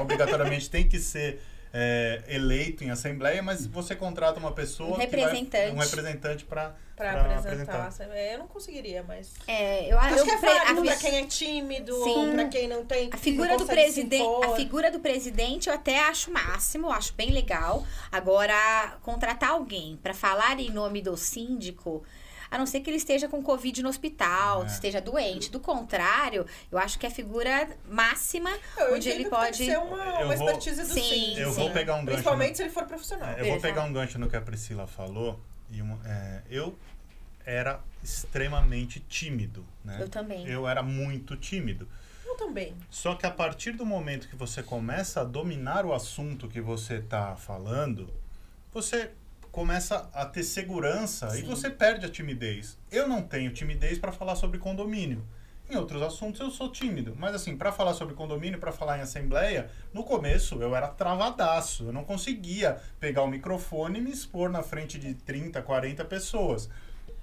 obrigatoriamente, 0.00 0.68
tem 0.70 0.88
que 0.88 0.98
ser 0.98 1.40
é, 1.72 2.22
eleito 2.28 2.84
em 2.84 2.90
assembleia, 2.90 3.42
mas 3.42 3.66
você 3.66 3.96
contrata 3.96 4.38
uma 4.38 4.52
pessoa. 4.52 4.90
Um 4.90 4.92
que 4.92 4.98
vai- 4.98 5.06
representante. 5.06 5.74
um 5.74 5.78
representante 5.78 6.44
para 6.44 6.74
apresentar. 6.96 7.76
a 7.76 7.86
assembleia. 7.86 8.32
Eu 8.34 8.38
não 8.40 8.46
conseguiria, 8.46 9.02
mas. 9.02 9.32
É, 9.46 9.90
eu 9.90 9.98
Acho 9.98 10.18
eu 10.18 10.24
que 10.24 10.30
é 10.30 10.36
válido 10.36 10.82
pra 10.82 10.96
quem 10.96 11.18
é 11.18 11.24
tímido, 11.26 11.96
pra 12.34 12.48
quem 12.48 12.68
não 12.68 12.84
tem. 12.84 13.08
A 13.12 13.16
figura 13.16 13.56
do 13.56 13.66
presidente, 13.66 14.44
a 14.44 14.54
figura 14.54 14.90
do 14.90 15.00
presidente 15.00 15.68
eu 15.68 15.74
até 15.74 15.98
acho 16.00 16.30
máximo, 16.30 16.88
eu 16.88 16.92
acho 16.92 17.14
bem 17.14 17.30
legal. 17.30 17.84
Agora, 18.10 18.98
contratar 19.02 19.50
alguém 19.50 19.98
pra 20.02 20.12
falar 20.14 20.58
em 20.60 20.70
nome 20.70 21.00
do 21.00 21.16
síndico, 21.16 22.04
a 22.52 22.58
não 22.58 22.66
ser 22.66 22.80
que 22.80 22.90
ele 22.90 22.98
esteja 22.98 23.26
com 23.28 23.42
covid 23.42 23.82
no 23.82 23.88
hospital, 23.88 24.62
É. 24.64 24.66
esteja 24.66 25.00
doente. 25.00 25.50
Do 25.50 25.58
contrário, 25.58 26.46
eu 26.70 26.78
acho 26.78 26.98
que 26.98 27.06
é 27.06 27.08
a 27.08 27.12
figura 27.12 27.68
máxima 27.90 28.50
Eu 28.76 28.94
onde 28.94 29.08
ele 29.08 29.24
que 29.24 29.30
pode 29.30 29.56
Tem 29.58 29.66
que 29.68 29.72
ser 29.72 29.78
uma, 29.78 29.96
Eu 30.20 30.26
uma 30.26 30.36
vou- 30.36 30.46
expertise 30.48 30.82
do 30.82 30.92
Sim, 30.92 31.02
síndico. 31.02 31.40
Eu 31.40 31.52
sim. 31.52 31.60
vou 31.62 31.70
pegar 31.70 31.94
um 31.94 32.04
gancho. 32.04 32.10
Principalmente 32.12 32.50
no- 32.50 32.56
se 32.56 32.62
ele 32.64 32.70
for 32.70 32.84
profissional. 32.84 33.28
É, 33.30 33.32
eu 33.32 33.36
vou 33.38 33.46
Exato. 33.46 33.62
pegar 33.62 33.84
um 33.84 33.92
gancho 33.92 34.18
no 34.18 34.28
que 34.28 34.36
a 34.36 34.40
Priscila 34.42 34.86
falou. 34.86 35.40
E 35.70 35.80
uma- 35.80 35.98
é, 36.06 36.42
eu 36.50 36.78
era 37.46 37.80
extremamente 38.04 39.00
tímido, 39.00 39.64
né? 39.84 39.96
Eu 40.00 40.08
também. 40.08 40.46
Eu 40.46 40.68
era 40.68 40.82
muito 40.82 41.36
tímido. 41.36 41.88
Eu 42.24 42.36
também. 42.36 42.74
Só 42.90 43.14
que 43.14 43.26
a 43.26 43.30
partir 43.30 43.72
do 43.72 43.84
momento 43.84 44.28
que 44.28 44.36
você 44.36 44.62
começa 44.62 45.20
a 45.22 45.24
dominar 45.24 45.84
o 45.84 45.92
assunto 45.92 46.48
que 46.48 46.60
você 46.60 46.94
está 46.96 47.34
falando, 47.36 48.12
você 48.72 49.10
começa 49.52 50.08
a 50.14 50.24
ter 50.24 50.42
segurança 50.42 51.28
e 51.36 51.42
Sim. 51.42 51.46
você 51.46 51.70
perde 51.70 52.06
a 52.06 52.08
timidez. 52.08 52.78
Eu 52.90 53.06
não 53.06 53.22
tenho 53.22 53.52
timidez 53.52 53.98
para 53.98 54.10
falar 54.10 54.34
sobre 54.34 54.58
condomínio. 54.58 55.22
Em 55.70 55.76
outros 55.76 56.02
assuntos 56.02 56.40
eu 56.40 56.50
sou 56.50 56.72
tímido, 56.72 57.14
mas 57.16 57.34
assim, 57.34 57.56
para 57.56 57.70
falar 57.70 57.94
sobre 57.94 58.14
condomínio, 58.14 58.58
para 58.58 58.72
falar 58.72 58.98
em 58.98 59.02
assembleia, 59.02 59.70
no 59.92 60.04
começo 60.04 60.60
eu 60.60 60.74
era 60.74 60.88
travadaço, 60.88 61.84
eu 61.84 61.92
não 61.92 62.02
conseguia 62.02 62.80
pegar 62.98 63.22
o 63.22 63.28
microfone 63.28 63.98
e 63.98 64.02
me 64.02 64.10
expor 64.10 64.50
na 64.50 64.62
frente 64.62 64.98
de 64.98 65.14
30, 65.14 65.60
40 65.62 66.04
pessoas. 66.06 66.68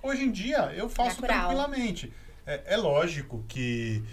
Hoje 0.02 0.24
em 0.24 0.32
dia 0.32 0.72
eu 0.76 0.88
faço 0.88 1.22
Natural. 1.22 1.48
tranquilamente. 1.48 2.14
É, 2.46 2.76
é 2.76 2.78
lógico 2.78 3.44
que 3.48 4.04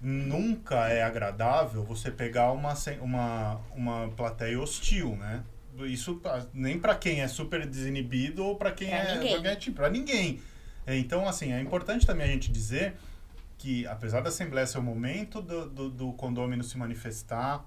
nunca 0.00 0.88
é 0.88 1.02
agradável 1.02 1.82
você 1.84 2.10
pegar 2.10 2.52
uma, 2.52 2.74
uma, 3.00 3.60
uma 3.74 4.08
plateia 4.10 4.60
hostil, 4.60 5.16
né? 5.16 5.42
Isso 5.80 6.20
nem 6.52 6.78
para 6.78 6.94
quem 6.94 7.20
é 7.22 7.28
super 7.28 7.66
desinibido 7.66 8.44
ou 8.44 8.56
para 8.56 8.70
quem 8.72 8.88
Pra 8.88 8.96
é 8.98 9.14
ninguém. 9.14 9.56
tipo, 9.56 9.76
pra 9.76 9.88
ninguém. 9.90 10.40
É, 10.86 10.96
Então, 10.96 11.26
assim, 11.28 11.52
é 11.52 11.60
importante 11.60 12.06
também 12.06 12.28
a 12.28 12.32
gente 12.32 12.50
dizer 12.50 12.94
que, 13.56 13.86
apesar 13.86 14.20
da 14.20 14.28
Assembleia 14.28 14.66
ser 14.66 14.78
o 14.78 14.82
momento 14.82 15.40
do, 15.40 15.68
do, 15.68 15.88
do 15.90 16.12
condômino 16.14 16.62
se 16.64 16.76
manifestar, 16.76 17.64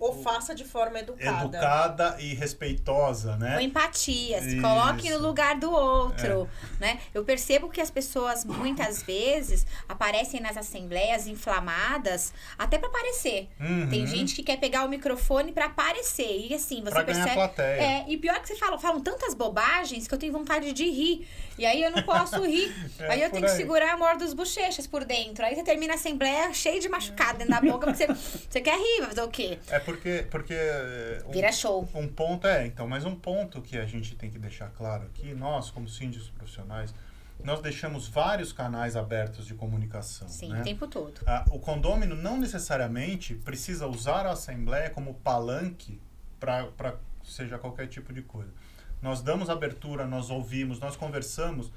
Ou 0.00 0.22
faça 0.22 0.54
de 0.54 0.64
forma 0.64 0.98
educada. 1.00 1.44
educada 1.58 2.16
e 2.20 2.34
respeitosa, 2.34 3.32
Com 3.32 3.38
né? 3.38 3.62
empatia, 3.62 4.40
se 4.42 4.54
Isso. 4.54 4.62
coloque 4.62 5.10
no 5.10 5.18
lugar 5.18 5.56
do 5.58 5.70
outro, 5.70 6.48
né? 6.80 6.98
Eu 7.14 7.24
percebo 7.24 7.68
que 7.68 7.80
as 7.80 7.90
pessoas 7.90 8.44
muitas 8.44 9.02
vezes 9.02 9.66
aparecem 9.88 10.40
nas 10.40 10.56
assembleias 10.56 11.26
inflamadas 11.26 12.32
até 12.58 12.78
pra 12.78 12.88
aparecer. 12.88 13.48
Uhum. 13.60 13.88
Tem 13.88 14.06
gente 14.06 14.34
que 14.34 14.42
quer 14.42 14.58
pegar 14.58 14.84
o 14.84 14.88
microfone 14.88 15.52
pra 15.52 15.66
aparecer 15.66 16.46
e 16.48 16.54
assim, 16.54 16.82
você 16.82 16.90
Pra 16.90 17.04
percebe 17.04 17.34
plateia. 17.34 17.80
É, 17.82 18.04
e 18.08 18.16
pior 18.16 18.40
que 18.40 18.48
você 18.48 18.56
fala, 18.56 18.78
falam 18.78 19.00
tantas 19.00 19.34
bobagens 19.34 20.06
que 20.06 20.14
eu 20.14 20.18
tenho 20.18 20.32
vontade 20.32 20.72
de 20.72 20.84
rir. 20.84 21.26
E 21.58 21.66
aí 21.66 21.82
eu 21.82 21.90
não 21.90 22.02
posso 22.02 22.40
rir. 22.44 22.68
É 22.98 23.12
aí 23.12 23.22
eu 23.22 23.30
tenho 23.30 23.44
que 23.44 23.50
aí. 23.50 23.56
segurar 23.56 23.90
a 23.90 23.94
amor 23.94 24.16
dos 24.16 24.32
bochechas 24.34 24.86
por 24.86 25.04
dentro. 25.04 25.44
Aí 25.44 25.54
você 25.54 25.62
termina 25.62 25.92
a 25.94 25.96
assembleia 25.96 26.52
cheio 26.52 26.80
de 26.80 26.88
machucado 26.88 27.38
dentro 27.38 27.52
da 27.54 27.60
boca, 27.60 27.86
porque 27.86 28.06
você, 28.06 28.06
você 28.50 28.60
quer 28.60 28.76
rir, 28.76 29.00
vai 29.00 29.08
fazer 29.08 29.22
o 29.22 29.28
quê? 29.28 29.58
É 29.68 29.78
porque, 29.88 30.26
porque 30.30 30.52
eh, 30.52 31.22
um- 31.26 31.32
Vira 31.32 31.50
show. 31.50 31.88
Um 31.94 32.06
ponto 32.06 32.46
é, 32.46 32.66
então, 32.66 32.86
mas 32.86 33.06
um 33.06 33.14
ponto 33.14 33.62
que 33.62 33.78
a 33.78 33.86
gente 33.86 34.14
tem 34.16 34.30
que 34.30 34.38
deixar 34.38 34.68
claro 34.68 35.04
aqui, 35.04 35.32
nós, 35.32 35.70
como 35.70 35.88
síndicos 35.88 36.28
profissionais, 36.28 36.94
nós 37.42 37.62
deixamos 37.62 38.06
vários 38.06 38.52
canais 38.52 38.96
abertos 38.96 39.46
de 39.46 39.54
comunicação. 39.54 40.28
Sim, 40.28 40.52
né? 40.52 40.60
o 40.60 40.62
tempo 40.62 40.86
todo. 40.86 41.22
Ah, 41.26 41.42
o 41.50 41.58
condômino 41.58 42.14
não 42.14 42.36
necessariamente 42.36 43.34
precisa 43.34 43.86
usar 43.86 44.26
a 44.26 44.32
assembleia 44.32 44.90
como 44.90 45.14
palanque 45.14 45.98
para 46.38 46.96
seja 47.24 47.56
qualquer 47.56 47.86
tipo 47.86 48.12
de 48.12 48.20
coisa. 48.20 48.52
Nós 49.00 49.22
damos 49.22 49.48
abertura, 49.48 50.06
nós 50.06 50.28
ouvimos, 50.28 50.80
nós 50.80 50.96
conversamos 50.96 51.72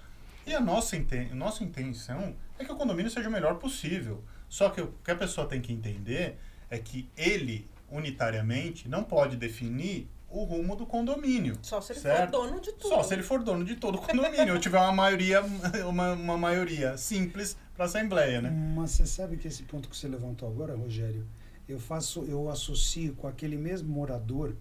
e 0.45 0.53
a 0.53 0.59
nossa, 0.59 0.97
inten 0.97 1.29
nossa 1.33 1.63
intenção 1.63 2.35
é 2.59 2.65
que 2.65 2.71
o 2.71 2.75
condomínio 2.75 3.09
seja 3.09 3.29
o 3.29 3.31
melhor 3.31 3.55
possível. 3.55 4.21
Só 4.49 4.69
que 4.69 4.81
o 4.81 4.87
que 5.01 5.11
a 5.11 5.15
pessoa 5.15 5.47
tem 5.47 5.61
que 5.61 5.71
entender 5.71 6.37
é 6.69 6.77
que 6.77 7.07
ele, 7.15 7.69
unitariamente, 7.91 8.87
não 8.87 9.03
pode 9.03 9.35
definir 9.35 10.09
o 10.29 10.43
rumo 10.43 10.75
do 10.75 10.85
condomínio. 10.85 11.57
Só 11.61 11.81
se 11.81 11.91
ele 11.91 11.99
certo? 11.99 12.31
for 12.31 12.47
dono 12.47 12.61
de 12.61 12.71
tudo. 12.71 12.89
Só 12.89 13.03
se 13.03 13.13
ele 13.13 13.23
for 13.23 13.43
dono 13.43 13.65
de 13.65 13.75
todo 13.75 13.95
o 13.95 14.01
condomínio, 14.01 14.53
ou 14.53 14.59
tiver 14.59 14.79
uma 14.79 14.93
maioria, 14.93 15.41
uma, 15.87 16.13
uma 16.13 16.37
maioria 16.37 16.97
simples 16.97 17.57
para 17.75 17.85
a 17.85 17.87
Assembleia, 17.87 18.41
né? 18.41 18.49
Mas 18.49 18.91
você 18.91 19.05
sabe 19.05 19.37
que 19.37 19.47
esse 19.47 19.63
ponto 19.63 19.89
que 19.89 19.95
você 19.95 20.07
levantou 20.07 20.47
agora, 20.47 20.75
Rogério, 20.75 21.27
eu 21.67 21.79
faço, 21.79 22.23
eu 22.23 22.49
associo 22.49 23.13
com 23.15 23.27
aquele 23.27 23.57
mesmo 23.57 23.89
morador 23.89 24.55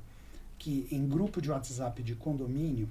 que 0.59 0.87
em 0.91 1.09
grupo 1.09 1.41
de 1.41 1.51
WhatsApp 1.51 2.03
de 2.03 2.15
condomínio, 2.15 2.89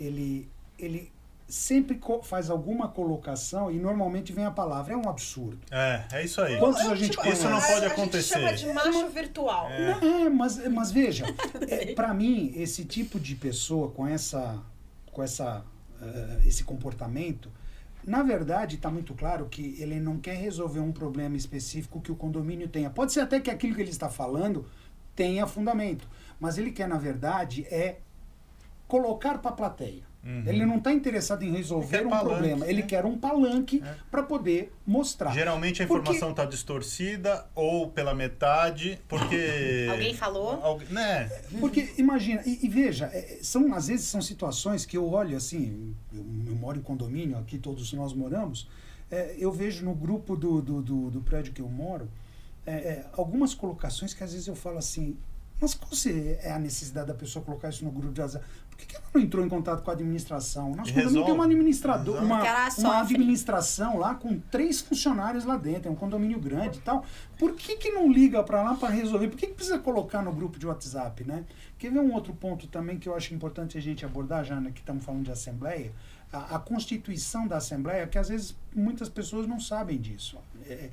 ele, 0.00 0.48
ele 0.78 1.12
sempre 1.48 1.98
faz 2.24 2.50
alguma 2.50 2.88
colocação 2.88 3.70
e 3.70 3.78
normalmente 3.78 4.32
vem 4.34 4.44
a 4.44 4.50
palavra. 4.50 4.92
É 4.92 4.96
um 4.96 5.08
absurdo. 5.08 5.58
É, 5.70 6.04
é 6.12 6.24
isso 6.24 6.40
aí. 6.42 6.58
Quantos 6.58 6.84
Eu, 6.84 6.90
a 6.92 6.94
gente 6.94 7.10
tipo, 7.12 7.22
conhece? 7.22 7.40
Isso 7.40 7.48
não 7.50 7.56
a- 7.56 7.60
pode 7.62 7.84
A 7.86 7.88
acontecer. 7.88 8.38
gente 8.48 8.60
chama 8.60 8.74
de 8.76 8.90
macho 8.92 9.08
virtual. 9.08 9.70
É, 9.70 10.28
mas, 10.28 10.68
mas 10.68 10.90
veja, 10.92 11.24
é, 11.66 11.94
para 11.94 12.12
mim, 12.12 12.52
esse 12.54 12.84
tipo 12.84 13.18
de 13.18 13.34
pessoa 13.34 13.90
com 13.90 14.06
essa, 14.06 14.62
com 15.10 15.22
essa, 15.22 15.64
eh, 16.02 16.42
esse 16.46 16.64
comportamento, 16.64 17.50
na 18.04 18.22
verdade, 18.22 18.76
está 18.76 18.90
muito 18.90 19.14
claro 19.14 19.46
que 19.46 19.76
ele 19.80 19.98
não 19.98 20.18
quer 20.18 20.34
resolver 20.36 20.80
um 20.80 20.92
problema 20.92 21.36
específico 21.36 22.00
que 22.00 22.12
o 22.12 22.16
condomínio 22.16 22.68
tenha. 22.68 22.90
Pode 22.90 23.12
ser 23.12 23.20
até 23.20 23.40
que 23.40 23.50
aquilo 23.50 23.74
que 23.74 23.80
ele 23.80 23.90
está 23.90 24.08
falando 24.10 24.66
tenha 25.16 25.46
fundamento, 25.46 26.06
mas 26.38 26.58
ele 26.58 26.72
quer, 26.72 26.86
na 26.88 26.96
verdade, 26.98 27.64
é 27.70 27.98
colocar 28.86 29.38
para 29.38 29.50
a 29.50 29.54
plateia. 29.54 30.07
Uhum. 30.28 30.42
Ele 30.46 30.66
não 30.66 30.76
está 30.76 30.92
interessado 30.92 31.42
em 31.42 31.48
Ele 31.48 31.56
resolver 31.56 32.06
um 32.06 32.10
palanque, 32.10 32.28
problema, 32.28 32.66
ele 32.66 32.82
né? 32.82 32.86
quer 32.86 33.06
um 33.06 33.16
palanque 33.16 33.82
É. 33.82 33.94
para 34.10 34.22
poder 34.22 34.70
mostrar. 34.86 35.32
Geralmente 35.32 35.82
a 35.82 35.86
Porque- 35.86 36.02
informação 36.02 36.32
está 36.32 36.44
distorcida 36.44 37.46
ou 37.54 37.88
pela 37.88 38.14
metade, 38.14 39.00
porque. 39.08 39.86
Alguém 39.90 40.14
falou? 40.14 40.62
Algu- 40.62 40.84
né? 40.90 41.30
Porque 41.58 41.94
imagina, 41.96 42.42
e, 42.44 42.58
e 42.62 42.68
veja, 42.68 43.06
é, 43.06 43.38
são 43.40 43.72
às 43.72 43.86
vezes 43.88 44.04
são 44.06 44.20
situações 44.20 44.84
que 44.84 44.98
eu 44.98 45.08
olho 45.10 45.34
assim, 45.34 45.94
eu, 46.12 46.20
eu 46.48 46.54
moro 46.56 46.78
em 46.78 46.82
condomínio, 46.82 47.38
aqui 47.38 47.56
todos 47.56 47.90
nós 47.94 48.12
moramos, 48.12 48.68
é, 49.10 49.34
eu 49.38 49.50
vejo 49.50 49.82
no 49.82 49.94
grupo 49.94 50.36
do, 50.36 50.60
do, 50.60 50.82
do, 50.82 51.10
do 51.10 51.20
prédio 51.22 51.54
que 51.54 51.62
eu 51.62 51.68
moro, 51.70 52.06
é, 52.66 52.72
é, 52.72 53.06
algumas 53.14 53.54
colocações 53.54 54.12
que 54.12 54.22
às 54.22 54.32
vezes 54.32 54.46
eu 54.46 54.54
falo 54.54 54.76
assim, 54.76 55.16
mas 55.60 55.74
qual 55.74 55.92
se- 55.92 56.38
é 56.42 56.52
a 56.52 56.58
necessidade 56.58 57.08
da 57.08 57.14
pessoa 57.14 57.44
colocar 57.44 57.68
isso 57.68 57.84
no 57.84 57.90
grupo 57.90 58.12
de 58.12 58.20
WhatsApp? 58.20 58.44
Por 58.70 58.76
que, 58.78 58.86
que 58.86 58.96
ela 58.96 59.04
não 59.12 59.20
entrou 59.20 59.44
em 59.44 59.48
contato 59.48 59.82
com 59.82 59.90
a 59.90 59.94
administração? 59.94 60.70
Nosso 60.72 60.90
E 60.90 60.92
condomínio 60.94 61.24
tem 61.24 61.34
uma 61.34 61.44
administrador, 61.46 62.22
uma, 62.22 62.38
uma 62.78 63.00
administração 63.00 63.98
lá 63.98 64.14
com 64.14 64.38
três 64.38 64.80
funcionários 64.80 65.44
lá 65.44 65.56
dentro, 65.56 65.88
é 65.88 65.90
um 65.90 65.96
condomínio 65.96 66.38
grande 66.38 66.78
e 66.78 66.80
tal. 66.82 67.04
Por 67.36 67.54
que, 67.54 67.76
que 67.76 67.90
não 67.90 68.10
liga 68.10 68.40
para 68.44 68.62
lá 68.62 68.74
para 68.74 68.90
resolver? 68.90 69.28
Por 69.28 69.36
que, 69.36 69.48
que 69.48 69.54
precisa 69.54 69.78
colocar 69.80 70.22
no 70.22 70.32
grupo 70.32 70.58
de 70.60 70.66
WhatsApp, 70.66 71.24
né? 71.24 71.44
Quer 71.76 71.90
ver 71.90 71.98
um 71.98 72.12
outro 72.12 72.32
ponto 72.32 72.68
também 72.68 72.98
que 72.98 73.08
eu 73.08 73.16
acho 73.16 73.34
importante 73.34 73.76
a 73.76 73.80
gente 73.80 74.04
abordar, 74.04 74.44
já 74.44 74.60
né, 74.60 74.70
que 74.72 74.80
estamos 74.80 75.04
falando 75.04 75.24
de 75.24 75.32
Assembleia? 75.32 75.92
A, 76.32 76.56
a 76.56 76.58
constituição 76.60 77.48
da 77.48 77.56
Assembleia, 77.56 78.06
que 78.06 78.18
às 78.18 78.28
vezes 78.28 78.54
muitas 78.74 79.08
pessoas 79.08 79.46
não 79.48 79.58
sabem 79.58 79.98
disso. 80.00 80.38
É, 80.66 80.90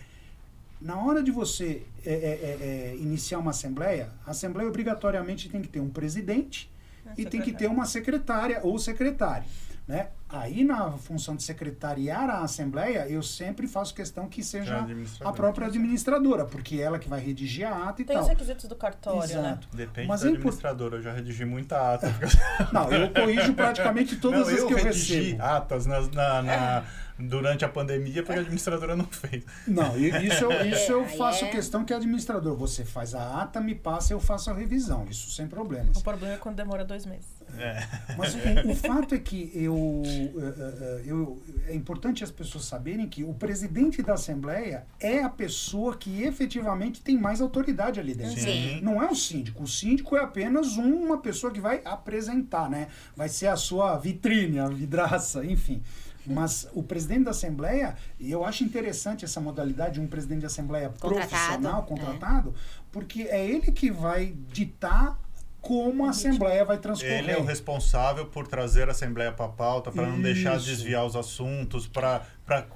na 0.82 0.98
hora 1.00 1.24
de 1.24 1.32
você 1.32 1.84
é, 2.06 2.14
é, 2.14 2.16
é, 2.16 2.92
é, 2.94 2.96
iniciar 2.98 3.40
uma 3.40 3.52
Assembleia, 3.52 4.10
a 4.26 4.32
Assembleia 4.32 4.68
obrigatoriamente 4.68 5.50
tem 5.50 5.62
que 5.62 5.68
ter 5.68 5.80
um 5.80 5.90
presidente 5.90 6.72
e 7.18 7.26
tem 7.26 7.42
que 7.42 7.52
ter 7.52 7.68
uma 7.68 7.86
secretária 7.86 8.60
ou 8.64 8.78
secretário. 8.78 9.46
Né? 9.88 10.10
Aí, 10.28 10.64
na 10.64 10.92
função 10.94 11.36
de 11.36 11.44
secretariar 11.44 12.28
a 12.30 12.40
Assembleia, 12.42 13.08
eu 13.08 13.22
sempre 13.22 13.68
faço 13.68 13.94
questão 13.94 14.28
que 14.28 14.44
seja 14.44 14.76
a 14.78 14.80
administrador. 14.82 15.34
própria 15.34 15.68
administradora, 15.68 16.46
porque 16.46 16.78
é 16.78 16.82
ela 16.82 16.98
que 16.98 17.08
vai 17.08 17.20
redigir 17.20 17.66
a 17.68 17.90
ata 17.90 18.02
e 18.02 18.06
Tem 18.06 18.16
os 18.18 18.22
tal. 18.24 18.30
requisitos 18.30 18.66
do 18.66 18.76
cartório, 18.76 19.20
né? 19.42 19.50
Exato. 19.50 19.68
Depende 19.72 20.08
Mas 20.08 20.22
da 20.22 20.28
é 20.28 20.32
administradora. 20.32 20.96
Eu 20.98 21.02
já 21.04 21.14
redigi 21.14 21.46
muita 21.46 21.94
ata. 21.94 22.08
Não, 22.74 22.92
eu 22.92 23.10
corrijo 23.14 23.54
praticamente 23.54 24.16
todas 24.18 24.48
Não, 24.48 24.54
as 24.54 24.60
eu 24.62 24.68
que 24.68 24.74
eu 24.74 24.78
redigi 24.78 25.16
recebo. 25.22 25.44
atas 25.44 25.86
na, 25.86 26.02
na- 26.02 26.42
na- 26.42 26.84
durante 27.20 27.64
a 27.64 27.70
pandemia 27.70 28.24
porque 28.24 28.40
a 28.40 28.42
administradora 28.42 28.96
não 28.96 29.06
fez. 29.06 29.44
Não, 29.68 29.96
isso, 29.98 30.44
eu, 30.44 30.52
isso 30.66 30.92
eu 30.92 31.06
faço 31.08 31.46
é- 31.46 31.50
questão 31.50 31.86
que 31.86 31.94
é 31.94 31.96
administrador. 31.96 32.56
Você 32.58 32.84
faz 32.84 33.14
a 33.14 33.42
ata, 33.44 33.62
me 33.62 33.76
passa, 33.76 34.12
eu 34.12 34.20
faço 34.20 34.50
a 34.50 34.54
revisão. 34.54 35.06
Isso 35.10 35.30
sem 35.32 35.48
problemas. 35.48 35.98
O 35.98 36.04
problema 36.04 36.34
é 36.34 36.38
quando 36.38 36.56
demora 36.56 36.84
dois 36.84 37.06
meses. 37.06 37.35
É. 37.58 37.88
Mas 38.18 38.36
o, 38.36 38.72
o 38.72 38.76
fato 38.76 39.16
é 39.16 39.20
que 39.20 39.52
eu, 39.54 40.02
eh, 40.06 41.04
eu, 41.06 41.42
é 41.68 41.76
importante 41.76 42.24
as 42.24 42.32
pessoas 42.32 42.66
saberem 42.66 43.08
que 43.08 43.24
o 43.24 43.34
presidente 43.34 44.02
da 44.02 44.14
Assembleia 44.14 44.86
é 45.00 45.24
a 45.24 45.30
pessoa 45.30 45.96
que 45.96 46.24
efetivamente 46.24 47.02
tem 47.02 47.18
mais 47.18 47.42
autoridade 47.42 48.00
ali 48.00 48.14
dentro. 48.14 48.40
Sim. 48.40 48.82
Não 48.82 49.02
é 49.02 49.10
o 49.10 49.16
síndico. 49.16 49.64
O 49.64 49.68
síndico 49.68 50.16
é 50.16 50.22
apenas 50.22 50.78
uma 50.78 51.20
pessoa 51.20 51.52
que 51.52 51.62
vai 51.62 51.82
apresentar, 51.86 52.70
né? 52.70 52.88
Vai 53.16 53.30
ser 53.30 53.48
a 53.48 53.56
sua 53.56 53.98
vitrine, 53.98 54.60
a 54.60 54.68
vidraça, 54.68 55.46
enfim. 55.46 55.82
Mas 56.26 56.68
o 56.74 56.82
presidente 56.82 57.26
da 57.26 57.32
Assembleia, 57.32 57.96
e 58.20 58.32
eu 58.32 58.44
acho 58.44 58.64
interessante 58.64 59.24
essa 59.24 59.40
modalidade 59.40 59.96
de 59.96 60.02
um 60.02 60.08
presidente 60.08 60.40
de 60.40 60.46
Assembleia 60.48 60.90
Contratado, 60.90 61.30
profissional, 61.30 61.82
é. 61.82 61.86
contratado, 61.86 62.56
porque 62.92 63.24
é 63.24 63.46
ele 63.46 63.72
que 63.72 63.92
vai 63.92 64.34
ditar 64.52 65.20
como 65.66 66.06
a 66.06 66.12
Assembleia 66.12 66.64
vai 66.64 66.78
transcorrer. 66.78 67.18
Ele 67.18 67.32
é 67.32 67.38
o 67.40 67.44
responsável 67.44 68.28
por 68.28 68.46
trazer 68.48 68.88
a 68.88 68.92
Assembleia 68.92 69.32
para 69.32 69.48
a 69.48 69.50
pauta, 69.50 69.92
para 69.92 70.06
não 70.06 70.22
deixar 70.22 70.60
desviar 70.60 71.04
os 71.04 71.16
assuntos, 71.16 71.88
para 71.88 72.22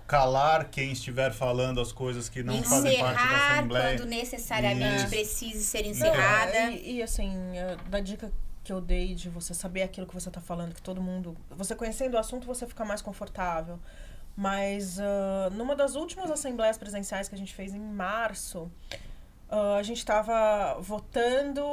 calar 0.07 0.71
quem 0.71 0.91
estiver 0.91 1.31
falando 1.31 1.79
as 1.79 1.91
coisas 1.91 2.27
que 2.27 2.41
não 2.41 2.63
fazem 2.63 2.97
parte 2.99 3.15
da 3.15 3.23
Encerrar 3.23 3.53
Assembleia. 3.53 3.97
quando 3.97 4.09
necessariamente 4.09 4.97
Isso. 5.01 5.09
precise 5.09 5.63
ser 5.63 5.85
encerrada. 5.85 6.71
e, 6.71 6.95
e, 6.95 7.03
assim, 7.03 7.31
da 7.91 7.99
dica 7.99 8.31
que 8.63 8.73
eu 8.73 8.81
dei 8.81 9.13
de 9.13 9.29
você 9.29 9.53
saber 9.53 9.83
aquilo 9.83 10.07
que 10.07 10.13
você 10.13 10.31
tá 10.31 10.41
falando, 10.41 10.73
que 10.73 10.81
todo 10.81 10.99
mundo. 10.99 11.37
Você 11.51 11.75
conhecendo 11.75 12.15
o 12.15 12.17
assunto, 12.17 12.47
você 12.47 12.65
fica 12.65 12.83
mais 12.83 13.03
confortável. 13.03 13.79
Mas 14.35 14.99
ah, 14.99 15.51
numa 15.51 15.75
das 15.75 15.93
últimas 15.93 16.31
assembleias 16.31 16.77
presenciais 16.77 17.29
que 17.29 17.35
a 17.35 17.37
gente 17.37 17.53
fez 17.53 17.73
em 17.75 17.79
março, 17.79 18.71
ah, 19.49 19.75
a 19.77 19.83
gente 19.83 19.97
estava 19.97 20.77
votando 20.79 21.63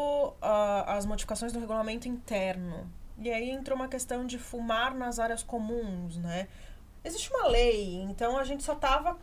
ah, 0.40 0.97
as 0.97 1.06
modificações 1.06 1.52
do 1.52 1.61
regulamento 1.61 2.09
interno. 2.09 2.90
E 3.18 3.30
aí 3.30 3.50
entrou 3.50 3.76
uma 3.76 3.88
questão 3.88 4.26
de 4.26 4.38
fumar 4.38 4.95
nas 4.95 5.18
áreas 5.18 5.42
comuns, 5.42 6.16
né? 6.18 6.49
Existe 7.02 7.30
uma 7.33 7.47
lei, 7.49 8.02
então 8.02 8.37
a 8.37 8.45
gente 8.45 8.64
só 8.64 8.73
estava 8.73 9.16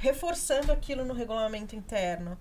reforçando 0.00 0.72
aquilo 0.72 1.04
no 1.04 1.12
regulamento 1.12 1.76
interno. 1.76 2.38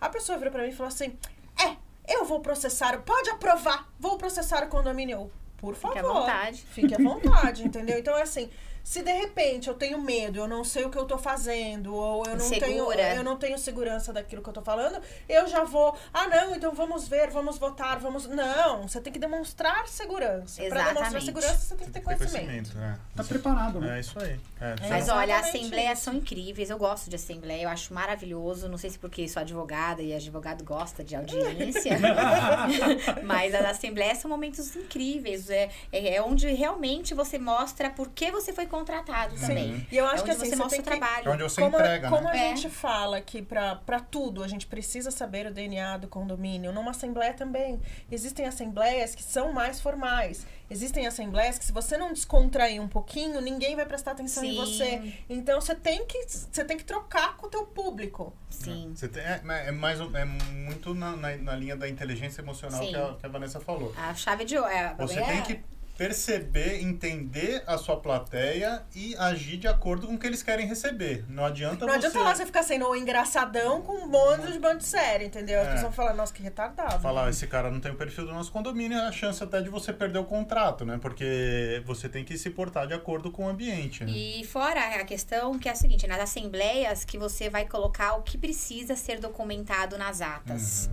A 0.00 0.08
pessoa 0.08 0.38
virou 0.38 0.50
pra 0.50 0.62
mim 0.62 0.70
e 0.70 0.72
falou 0.72 0.88
assim: 0.88 1.16
É, 1.56 1.76
eu 2.12 2.24
vou 2.24 2.40
processar, 2.40 2.98
pode 3.02 3.30
aprovar, 3.30 3.88
vou 3.98 4.16
processar 4.16 4.64
o 4.64 4.68
condomínio. 4.68 5.18
Eu, 5.18 5.32
por 5.58 5.74
favor. 5.74 5.96
Fique 5.96 6.06
à 6.06 6.12
vontade. 6.12 6.62
Fique 6.70 6.94
à 6.94 6.98
vontade, 6.98 7.64
entendeu? 7.64 7.98
Então 7.98 8.16
é 8.16 8.22
assim. 8.22 8.50
Se 8.84 9.02
de 9.02 9.10
repente 9.10 9.66
eu 9.66 9.74
tenho 9.74 9.98
medo, 9.98 10.38
eu 10.38 10.46
não 10.46 10.62
sei 10.62 10.84
o 10.84 10.90
que 10.90 10.98
eu 10.98 11.06
tô 11.06 11.16
fazendo, 11.16 11.94
ou 11.94 12.24
eu 12.26 12.36
não, 12.36 12.50
tenho, 12.50 12.66
Insegura. 12.66 13.14
eu 13.14 13.24
não 13.24 13.36
tenho 13.36 13.58
segurança 13.58 14.12
daquilo 14.12 14.42
que 14.42 14.48
eu 14.50 14.52
tô 14.52 14.60
falando, 14.60 15.00
eu 15.26 15.48
já 15.48 15.64
vou. 15.64 15.96
Ah, 16.12 16.28
não, 16.28 16.54
então 16.54 16.72
vamos 16.74 17.08
ver, 17.08 17.30
vamos 17.30 17.56
votar, 17.56 17.98
vamos. 17.98 18.26
Não, 18.28 18.86
você 18.86 19.00
tem 19.00 19.10
que 19.10 19.18
demonstrar 19.18 19.88
segurança. 19.88 20.62
Para 20.68 20.92
demonstrar 20.92 21.22
segurança, 21.22 21.56
você 21.56 21.74
tem 21.76 21.86
que 21.86 21.92
ter 21.94 22.00
conhecimento. 22.02 22.76
é. 22.78 22.94
Tá 23.16 23.24
preparado, 23.24 23.80
né? 23.80 23.96
É 23.96 24.00
isso 24.00 24.18
aí. 24.20 24.38
É, 24.60 24.74
Mas 24.88 25.06
já- 25.06 25.16
olha, 25.16 25.32
Exatamente 25.32 25.56
assembleias 25.58 25.98
são 26.00 26.14
incríveis. 26.14 26.68
Eu 26.70 26.76
gosto 26.78 27.08
de 27.08 27.16
assembleia, 27.16 27.62
eu 27.62 27.68
acho 27.70 27.92
maravilhoso. 27.94 28.68
Não 28.68 28.76
sei 28.76 28.90
se 28.90 28.98
porque 28.98 29.26
sou 29.26 29.40
advogada 29.40 30.02
e 30.02 30.12
advogado 30.14 30.62
gosta 30.62 31.02
de 31.02 31.16
audiência. 31.16 31.98
Mas 33.24 33.54
as 33.54 33.64
assembleias 33.64 34.18
são 34.18 34.28
momentos 34.30 34.76
incríveis. 34.76 35.48
É, 35.48 35.70
é 35.90 36.14
é 36.16 36.22
onde 36.22 36.46
realmente 36.52 37.14
você 37.14 37.38
mostra 37.38 37.88
por 37.90 38.08
que 38.10 38.30
você 38.30 38.52
foi 38.52 38.66
contratado 38.78 39.36
também. 39.36 39.86
E 39.90 39.96
eu 39.96 40.04
É 40.04 40.08
acho 40.08 40.22
onde 40.22 40.24
que 40.24 40.30
assim, 40.32 40.50
você 40.50 40.56
mostra 40.56 40.80
o 40.80 40.82
que, 40.82 40.90
trabalho. 40.90 41.28
É 41.28 41.32
onde 41.32 41.42
você 41.42 41.60
como, 41.60 41.76
entrega, 41.76 42.08
como 42.08 42.24
né? 42.24 42.30
a 42.32 42.36
É. 42.36 42.56
gente 42.56 42.68
fala 42.68 43.20
que 43.20 43.40
pra 43.42 43.76
pra 43.76 44.00
tudo 44.00 44.42
a 44.42 44.48
gente 44.48 44.66
precisa 44.66 45.10
saber 45.10 45.46
o 45.46 45.52
DNA 45.52 45.96
do 45.98 46.08
condomínio, 46.08 46.72
numa 46.72 46.90
assembleia 46.90 47.32
também. 47.34 47.80
Existem 48.10 48.46
assembleias 48.46 49.14
que 49.14 49.22
são 49.22 49.52
mais 49.52 49.80
formais. 49.80 50.46
Existem 50.70 51.06
assembleias 51.06 51.58
que 51.58 51.64
se 51.64 51.72
você 51.72 51.96
não 51.96 52.12
descontrair 52.12 52.80
um 52.80 52.88
pouquinho, 52.88 53.40
ninguém 53.40 53.76
vai 53.76 53.84
prestar 53.86 54.12
atenção 54.12 54.42
em 54.42 54.52
Sim. 54.52 54.56
você. 54.56 55.14
Então 55.28 55.60
você 55.60 55.74
tem 55.74 56.04
que 56.06 56.24
você 56.26 56.64
tem 56.64 56.76
que 56.76 56.84
trocar 56.84 57.36
com 57.36 57.46
o 57.46 57.50
teu 57.50 57.64
público. 57.66 58.32
Sim. 58.50 58.92
Você 58.94 59.06
tem- 59.08 59.22
é, 59.22 59.40
é 59.66 59.72
mais, 59.72 60.00
é 60.00 60.24
muito 60.24 60.94
na, 60.94 61.14
na, 61.16 61.36
na 61.36 61.54
linha 61.54 61.76
da 61.76 61.88
inteligência 61.88 62.40
emocional 62.40 62.80
Sim. 62.82 62.88
que 62.90 62.96
a, 62.96 63.14
que 63.14 63.26
a 63.26 63.28
Vanessa 63.28 63.60
falou. 63.60 63.92
A 63.96 64.14
chave 64.14 64.44
de 64.44 64.56
ouro. 64.56 64.70
É, 64.70 64.94
Você 64.98 65.20
é- 65.20 65.24
tem 65.26 65.42
que 65.42 65.60
perceber, 65.96 66.82
entender 66.82 67.62
a 67.66 67.78
sua 67.78 67.96
plateia 68.00 68.82
e 68.94 69.14
agir 69.16 69.56
de 69.58 69.68
acordo 69.68 70.06
com 70.06 70.14
o 70.14 70.18
que 70.18 70.26
eles 70.26 70.42
querem 70.42 70.66
receber. 70.66 71.24
Não 71.28 71.44
adianta 71.44 71.86
Não 71.86 71.92
você 71.92 72.06
adianta 72.06 72.18
lá 72.20 72.34
você 72.34 72.44
ficar 72.46 72.62
sendo 72.62 72.88
o 72.88 72.96
engraçadão 72.96 73.80
com 73.82 73.92
um 74.04 74.06
monte 74.08 74.50
de 74.52 74.58
bando 74.58 74.78
de 74.78 74.84
série, 74.84 75.26
entendeu? 75.26 75.60
As 75.60 75.68
É. 75.68 75.72
pessoas 75.74 75.94
falam, 75.94 76.16
nossa, 76.16 76.32
que 76.32 76.42
retardado. 76.42 77.00
falar, 77.00 77.30
esse 77.30 77.46
cara 77.46 77.70
não 77.70 77.80
tem 77.80 77.92
o 77.92 77.94
perfil 77.94 78.26
do 78.26 78.32
nosso 78.32 78.50
condomínio, 78.50 78.98
é 78.98 79.06
a 79.06 79.12
chance 79.12 79.42
até 79.42 79.60
de 79.62 79.68
você 79.68 79.92
perder 79.92 80.18
o 80.18 80.24
contrato, 80.24 80.84
né? 80.84 80.98
Porque 81.00 81.82
você 81.86 82.08
tem 82.08 82.24
que 82.24 82.36
se 82.36 82.50
portar 82.50 82.86
de 82.86 82.94
acordo 82.94 83.30
com 83.30 83.44
o 83.44 83.48
ambiente, 83.48 84.04
né? 84.04 84.10
E 84.10 84.44
fora 84.44 84.80
a 85.00 85.04
questão 85.04 85.58
que 85.58 85.68
é 85.68 85.72
a 85.72 85.76
seguinte, 85.76 86.06
nas 86.06 86.20
assembleias 86.20 87.04
que 87.04 87.16
você 87.16 87.48
vai 87.48 87.66
colocar 87.66 88.14
o 88.14 88.22
que 88.22 88.36
precisa 88.36 88.96
ser 88.96 89.20
documentado 89.20 89.96
nas 89.96 90.20
atas. 90.20 90.90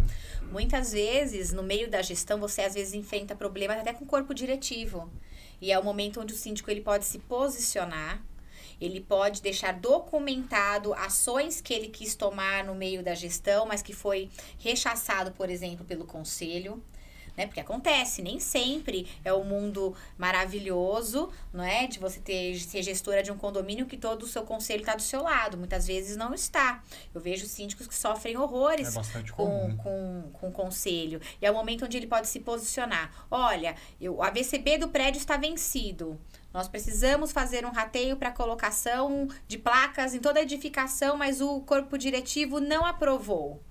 Muitas 0.51 0.91
vezes, 0.91 1.53
no 1.53 1.63
meio 1.63 1.89
da 1.89 2.01
gestão, 2.01 2.37
você 2.37 2.61
às 2.61 2.73
vezes 2.73 2.93
enfrenta 2.93 3.33
problemas 3.33 3.79
até 3.79 3.93
com 3.93 4.03
o 4.03 4.07
corpo 4.07 4.33
diretivo. 4.33 5.09
E 5.61 5.71
é 5.71 5.79
o 5.79 5.83
momento 5.83 6.19
onde 6.19 6.33
o 6.33 6.37
síndico 6.37 6.69
ele 6.69 6.81
pode 6.81 7.05
se 7.05 7.19
posicionar, 7.19 8.21
ele 8.79 8.99
pode 8.99 9.41
deixar 9.41 9.71
documentado 9.71 10.93
ações 10.93 11.61
que 11.61 11.73
ele 11.73 11.87
quis 11.87 12.15
tomar 12.15 12.65
no 12.65 12.75
meio 12.75 13.01
da 13.01 13.15
gestão, 13.15 13.65
mas 13.65 13.81
que 13.81 13.93
foi 13.93 14.29
rechaçado, 14.59 15.31
por 15.31 15.49
exemplo, 15.49 15.85
pelo 15.85 16.03
conselho 16.03 16.83
né? 17.35 17.45
Porque 17.45 17.59
acontece, 17.59 18.21
nem 18.21 18.39
sempre 18.39 19.07
é 19.23 19.33
o 19.33 19.41
um 19.41 19.43
mundo 19.43 19.95
maravilhoso, 20.17 21.29
não 21.53 21.63
é? 21.63 21.87
De 21.87 21.99
você 21.99 22.19
ter 22.19 22.57
ser 22.59 22.83
gestora 22.83 23.23
de 23.23 23.31
um 23.31 23.37
condomínio 23.37 23.85
que 23.85 23.97
todo 23.97 24.23
o 24.23 24.27
seu 24.27 24.43
conselho 24.43 24.81
está 24.81 24.95
do 24.95 25.01
seu 25.01 25.23
lado. 25.23 25.57
Muitas 25.57 25.87
vezes 25.87 26.15
não 26.15 26.33
está. 26.33 26.83
Eu 27.13 27.21
vejo 27.21 27.45
síndicos 27.45 27.87
que 27.87 27.95
sofrem 27.95 28.37
horrores 28.37 28.95
é 28.95 29.23
com, 29.31 29.77
com, 29.77 30.29
com 30.33 30.49
o 30.49 30.51
conselho. 30.51 31.21
E 31.41 31.45
é 31.45 31.51
o 31.51 31.53
momento 31.53 31.85
onde 31.85 31.97
ele 31.97 32.07
pode 32.07 32.27
se 32.27 32.39
posicionar. 32.39 33.11
Olha, 33.29 33.75
eu, 33.99 34.15
o 34.15 34.23
AVCB 34.23 34.77
do 34.77 34.89
prédio 34.89 35.19
está 35.19 35.37
vencido. 35.37 36.19
Nós 36.53 36.67
precisamos 36.67 37.31
fazer 37.31 37.65
um 37.65 37.71
rateio 37.71 38.17
para 38.17 38.31
colocação 38.31 39.27
de 39.47 39.57
placas 39.57 40.13
em 40.13 40.19
toda 40.19 40.39
a 40.39 40.43
edificação, 40.43 41.17
mas 41.17 41.39
o 41.39 41.61
corpo 41.61 41.97
diretivo 41.97 42.59
não 42.59 42.85
aprovou. 42.85 43.61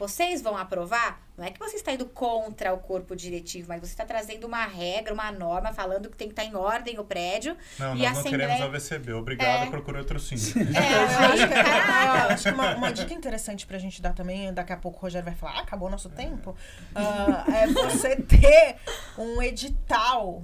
Vocês 0.00 0.40
vão 0.40 0.56
aprovar? 0.56 1.20
Não 1.36 1.44
é 1.44 1.50
que 1.50 1.58
você 1.58 1.76
está 1.76 1.92
indo 1.92 2.06
contra 2.06 2.72
o 2.72 2.78
corpo 2.78 3.14
diretivo, 3.14 3.68
mas 3.68 3.80
você 3.80 3.92
está 3.92 4.06
trazendo 4.06 4.46
uma 4.46 4.64
regra, 4.64 5.12
uma 5.12 5.30
norma, 5.30 5.74
falando 5.74 6.08
que 6.08 6.16
tem 6.16 6.26
que 6.26 6.32
estar 6.32 6.42
em 6.42 6.56
ordem 6.56 6.98
o 6.98 7.04
prédio. 7.04 7.54
Não, 7.78 7.94
e 7.94 7.98
nós 7.98 8.16
a 8.16 8.22
não 8.22 8.30
queremos 8.30 8.62
AVCB. 8.62 9.12
Obrigado, 9.12 9.66
É. 9.66 9.70
procure 9.70 9.98
outro 9.98 10.18
síndico. 10.18 10.58
É, 10.58 10.62
Eu 12.24 12.34
acho 12.34 12.44
que, 12.44 12.50
uma, 12.50 12.76
uma 12.76 12.90
dica 12.90 13.12
interessante 13.12 13.66
pra 13.66 13.76
gente 13.76 14.00
dar 14.00 14.14
também, 14.14 14.54
daqui 14.54 14.72
a 14.72 14.76
pouco 14.78 14.96
o 14.96 15.02
Rogério 15.02 15.26
vai 15.26 15.34
falar, 15.34 15.58
ah, 15.58 15.60
acabou 15.60 15.88
o 15.88 15.90
nosso 15.90 16.08
tempo, 16.08 16.56
ah, 16.94 17.44
é 17.54 17.66
você 17.66 18.16
ter 18.16 18.76
um 19.18 19.42
edital 19.42 20.42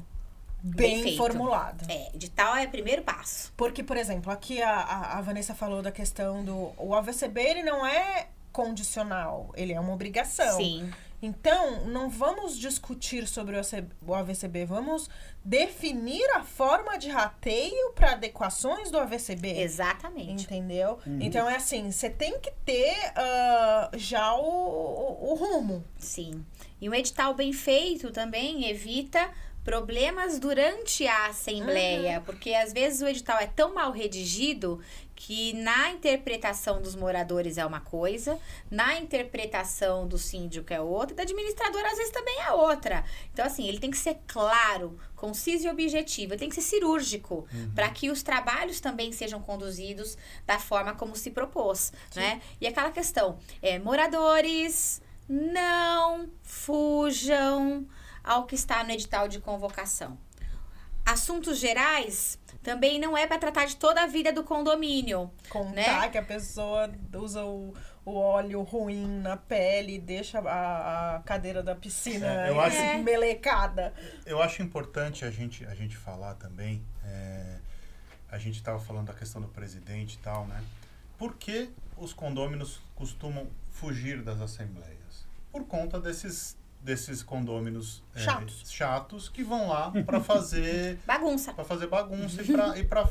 bem, 0.62 1.16
formulado. 1.16 1.90
É, 1.90 2.14
edital 2.14 2.56
é 2.56 2.66
o 2.66 2.70
primeiro 2.70 3.00
passo. 3.00 3.54
Porque, 3.56 3.82
por 3.82 3.96
exemplo, 3.96 4.30
aqui 4.30 4.60
a, 4.60 4.70
a, 4.70 5.18
a 5.18 5.20
Vanessa 5.22 5.54
falou 5.54 5.80
da 5.80 5.90
questão 5.90 6.44
do... 6.44 6.74
O 6.76 6.94
AVCB, 6.94 7.40
ele 7.40 7.62
não 7.62 7.86
é 7.86 8.26
condicional, 8.56 9.52
ele 9.54 9.74
é 9.74 9.78
uma 9.78 9.92
obrigação. 9.92 10.56
Sim. 10.56 10.90
Então, 11.20 11.84
não 11.86 12.08
vamos 12.08 12.58
discutir 12.58 13.26
sobre 13.26 13.54
o 14.06 14.14
AVCB, 14.14 14.64
vamos 14.64 15.10
definir 15.44 16.24
a 16.30 16.42
forma 16.42 16.96
de 16.96 17.08
rateio 17.10 17.92
para 17.92 18.12
adequações 18.12 18.90
do 18.90 18.98
AVCB. 18.98 19.60
Exatamente. 19.60 20.44
Entendeu? 20.44 20.98
Então 21.20 21.48
é 21.48 21.56
assim, 21.56 21.90
você 21.90 22.08
tem 22.08 22.38
que 22.40 22.50
ter 22.64 22.96
ah, 23.14 23.90
já 23.94 24.34
o, 24.34 24.40
o, 24.40 25.32
o 25.32 25.34
rumo. 25.34 25.84
Sim. 25.98 26.44
E 26.80 26.88
um 26.88 26.94
edital 26.94 27.34
bem 27.34 27.52
feito 27.52 28.10
também 28.10 28.70
evita 28.70 29.30
problemas 29.66 30.38
durante 30.38 31.08
a 31.08 31.26
assembleia, 31.26 32.22
porque 32.24 32.54
às 32.54 32.72
vezes 32.72 33.02
o 33.02 33.08
edital 33.08 33.36
é 33.40 33.48
tão 33.48 33.74
mal 33.74 33.90
redigido 33.90 34.80
que 35.12 35.54
na 35.54 35.90
interpretação 35.90 36.80
dos 36.80 36.94
moradores 36.94 37.58
é 37.58 37.66
uma 37.66 37.80
coisa, 37.80 38.38
na 38.70 38.96
interpretação 38.96 40.06
do 40.06 40.18
síndico 40.18 40.72
é 40.72 40.80
outra, 40.80 41.14
e 41.14 41.16
da 41.16 41.24
administradora 41.24 41.90
às 41.90 41.98
vezes 41.98 42.12
também 42.12 42.38
é 42.42 42.52
outra. 42.52 43.04
Então 43.32 43.44
assim, 43.44 43.66
ele 43.66 43.80
tem 43.80 43.90
que 43.90 43.98
ser 43.98 44.18
claro, 44.28 44.96
conciso 45.16 45.66
e 45.66 45.68
objetivo, 45.68 46.34
ele 46.34 46.38
tem 46.38 46.48
que 46.48 46.54
ser 46.54 46.60
cirúrgico, 46.60 47.44
para 47.74 47.90
que 47.90 48.08
os 48.08 48.22
trabalhos 48.22 48.78
também 48.78 49.10
sejam 49.10 49.42
conduzidos 49.42 50.16
da 50.46 50.60
forma 50.60 50.94
como 50.94 51.16
se 51.16 51.32
propôs, 51.32 51.92
né? 52.14 52.40
E 52.60 52.68
aquela 52.68 52.92
questão, 52.92 53.36
é, 53.60 53.80
moradores 53.80 55.02
não 55.28 56.30
fujam 56.44 57.84
ao 58.26 58.44
que 58.44 58.54
está 58.56 58.82
no 58.84 58.90
edital 58.90 59.28
de 59.28 59.38
convocação. 59.40 60.18
Assuntos 61.04 61.58
gerais 61.58 62.36
também 62.64 62.98
não 62.98 63.16
é 63.16 63.28
para 63.28 63.38
tratar 63.38 63.64
de 63.66 63.76
toda 63.76 64.02
a 64.02 64.06
vida 64.08 64.32
do 64.32 64.42
condomínio. 64.42 65.30
Contar 65.48 65.72
Né? 65.72 66.08
que 66.08 66.18
a 66.18 66.22
pessoa 66.22 66.90
usa 67.14 67.44
o, 67.44 67.72
o 68.04 68.14
óleo 68.16 68.60
ruim 68.62 69.06
na 69.20 69.36
pele 69.36 69.94
e 69.94 69.98
deixa 70.00 70.40
a, 70.40 71.14
a 71.16 71.20
cadeira 71.20 71.62
da 71.62 71.76
piscina 71.76 72.26
É, 72.26 72.50
eu 72.50 72.60
acho- 72.60 72.76
É. 72.76 72.96
melecada. 72.98 73.94
Eu 74.26 74.42
acho 74.42 74.62
importante 74.62 75.24
a 75.24 75.30
gente, 75.30 75.64
a 75.64 75.74
gente 75.76 75.96
falar 75.96 76.34
também. 76.34 76.82
é, 77.04 77.58
a 78.28 78.38
gente 78.38 78.56
estava 78.56 78.80
falando 78.80 79.06
da 79.06 79.14
questão 79.14 79.40
do 79.40 79.46
presidente 79.46 80.14
e 80.14 80.18
tal, 80.18 80.44
né? 80.46 80.60
Por 81.16 81.36
que 81.36 81.70
os 81.96 82.12
condôminos 82.12 82.80
costumam 82.96 83.46
fugir 83.70 84.20
das 84.22 84.40
assembleias? 84.40 85.24
Por 85.52 85.64
conta 85.66 86.00
desses, 86.00 86.56
desses 86.86 87.20
condôminos 87.20 88.00
é, 88.14 88.20
Chatos. 88.20 88.62
chatos 88.70 89.28
que 89.28 89.42
vão 89.42 89.68
lá 89.68 89.90
para 90.06 90.20
fazer 90.20 90.98
Bagunça. 91.04 91.52
para 91.52 91.64
fazer 91.64 91.88
bagunça 91.88 92.40
e 92.78 92.84
para 92.84 93.08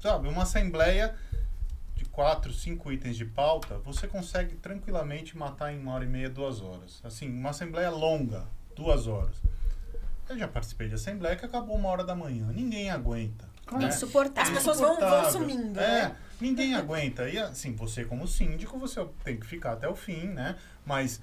sabe 0.00 0.26
uma 0.26 0.44
assembleia 0.44 1.14
de 1.94 2.06
quatro 2.06 2.50
cinco 2.50 2.90
itens 2.90 3.18
de 3.18 3.26
pauta 3.26 3.76
você 3.84 4.08
consegue 4.08 4.56
tranquilamente 4.56 5.36
matar 5.36 5.70
em 5.70 5.78
uma 5.78 5.92
hora 5.92 6.04
e 6.04 6.08
meia 6.08 6.30
duas 6.30 6.62
horas 6.62 6.98
assim 7.04 7.28
uma 7.30 7.50
assembleia 7.50 7.90
longa 7.90 8.46
duas 8.74 9.06
horas 9.06 9.36
eu 10.30 10.38
já 10.38 10.48
participei 10.48 10.88
de 10.88 10.94
assembleia 10.94 11.36
que 11.36 11.44
acabou 11.44 11.76
uma 11.76 11.90
hora 11.90 12.02
da 12.02 12.14
manhã 12.14 12.46
ninguém 12.46 12.90
aguenta 12.90 13.50
né? 13.72 13.86
Insuportável. 13.86 14.50
As 14.50 14.58
pessoas 14.58 14.80
vão- 14.80 14.98
vão 14.98 15.30
sumindo, 15.30 15.78
é, 15.78 16.08
né? 16.08 16.16
ninguém 16.40 16.74
aguenta 16.82 17.28
e 17.28 17.38
assim 17.38 17.72
você 17.76 18.04
como 18.04 18.26
síndico 18.26 18.78
você 18.78 19.06
tem 19.22 19.36
que 19.38 19.46
ficar 19.46 19.72
até 19.74 19.86
o 19.88 19.94
fim 19.94 20.26
né 20.28 20.56
mas 20.86 21.20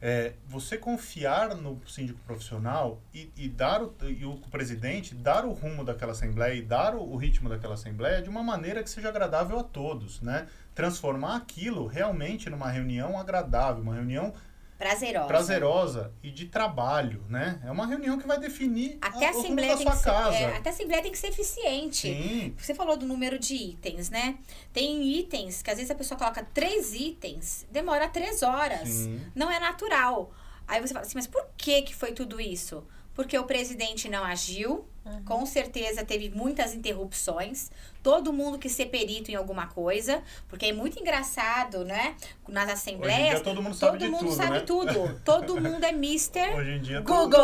é, 0.00 0.32
você 0.46 0.78
confiar 0.78 1.54
no 1.54 1.80
síndico 1.86 2.18
profissional 2.20 3.02
e, 3.12 3.30
e 3.36 3.48
dar 3.48 3.82
o, 3.82 3.94
e 4.02 4.24
o 4.24 4.36
presidente 4.50 5.14
dar 5.14 5.44
o 5.44 5.52
rumo 5.52 5.84
daquela 5.84 6.12
assembleia 6.12 6.54
e 6.54 6.62
dar 6.62 6.94
o, 6.94 7.02
o 7.02 7.16
ritmo 7.16 7.48
daquela 7.48 7.74
assembleia 7.74 8.22
de 8.22 8.28
uma 8.28 8.42
maneira 8.42 8.82
que 8.82 8.88
seja 8.88 9.10
agradável 9.10 9.58
a 9.58 9.64
todos, 9.64 10.20
né? 10.22 10.46
Transformar 10.74 11.36
aquilo 11.36 11.86
realmente 11.86 12.48
numa 12.48 12.70
reunião 12.70 13.18
agradável, 13.18 13.82
uma 13.82 13.94
reunião 13.94 14.32
Prazerosa. 14.80 15.26
prazerosa 15.26 16.14
e 16.22 16.30
de 16.30 16.46
trabalho, 16.46 17.22
né? 17.28 17.60
É 17.62 17.70
uma 17.70 17.86
reunião 17.86 18.18
que 18.18 18.26
vai 18.26 18.40
definir 18.40 18.96
Até 19.02 19.26
a 19.26 19.30
assembleia 19.30 19.72
da 19.72 19.76
tem 19.76 19.86
sua 19.86 19.92
que 19.92 19.98
ser, 19.98 20.04
casa. 20.10 20.36
é, 20.38 20.56
até 20.56 20.70
a 20.70 20.72
assembleia 20.72 21.02
tem 21.02 21.12
que 21.12 21.18
ser 21.18 21.26
eficiente. 21.28 22.08
Sim, 22.08 22.54
Você 22.56 22.74
falou 22.74 22.96
do 22.96 23.04
número 23.04 23.38
de 23.38 23.54
itens, 23.54 24.08
né? 24.08 24.38
Tem 24.72 25.02
itens 25.18 25.60
que 25.60 25.70
às 25.70 25.76
vezes 25.76 25.90
a 25.90 25.94
pessoa 25.94 26.16
coloca 26.16 26.42
três 26.54 26.94
itens, 26.94 27.66
demora 27.70 28.08
três 28.08 28.42
horas. 28.42 28.88
Sim. 28.88 29.20
Não 29.34 29.50
é 29.50 29.60
natural. 29.60 30.32
Aí 30.66 30.80
você 30.80 30.94
fala 30.94 31.04
assim, 31.04 31.16
mas 31.16 31.26
por 31.26 31.44
que 31.58 31.82
que 31.82 31.94
foi 31.94 32.12
tudo 32.12 32.40
isso? 32.40 32.82
Porque 33.14 33.38
o 33.38 33.44
presidente 33.44 34.08
não 34.08 34.24
agiu, 34.24 34.86
com 35.26 35.44
certeza 35.44 36.04
teve 36.04 36.30
muitas 36.30 36.74
interrupções, 36.74 37.70
todo 38.02 38.32
mundo 38.32 38.58
quis 38.58 38.72
ser 38.72 38.86
perito 38.86 39.30
em 39.30 39.34
alguma 39.34 39.66
coisa, 39.66 40.22
porque 40.48 40.66
é 40.66 40.72
muito 40.72 40.98
engraçado, 40.98 41.84
né? 41.84 42.16
Nas 42.48 42.64
Hoje 42.64 42.70
em 42.70 42.74
assembleias, 42.74 43.34
dia 43.34 43.44
todo 43.44 43.62
mundo 43.62 43.74
sabe 43.74 43.98
de 43.98 44.08
mundo 44.08 44.20
tudo, 44.20 44.32
sabe 44.32 44.50
né? 44.50 44.60
tudo. 44.60 45.20
Todo 45.24 45.60
mundo 45.60 45.84
é 45.84 45.92
mister. 45.92 46.54
Hoje 46.56 46.70
em 46.70 46.80
dia 46.80 47.00
Google! 47.00 47.40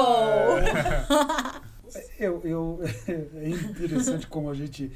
Eu, 2.18 2.40
eu, 2.44 2.80
é 3.08 3.48
interessante 3.48 4.26
como 4.26 4.50
a 4.50 4.54
gente, 4.54 4.90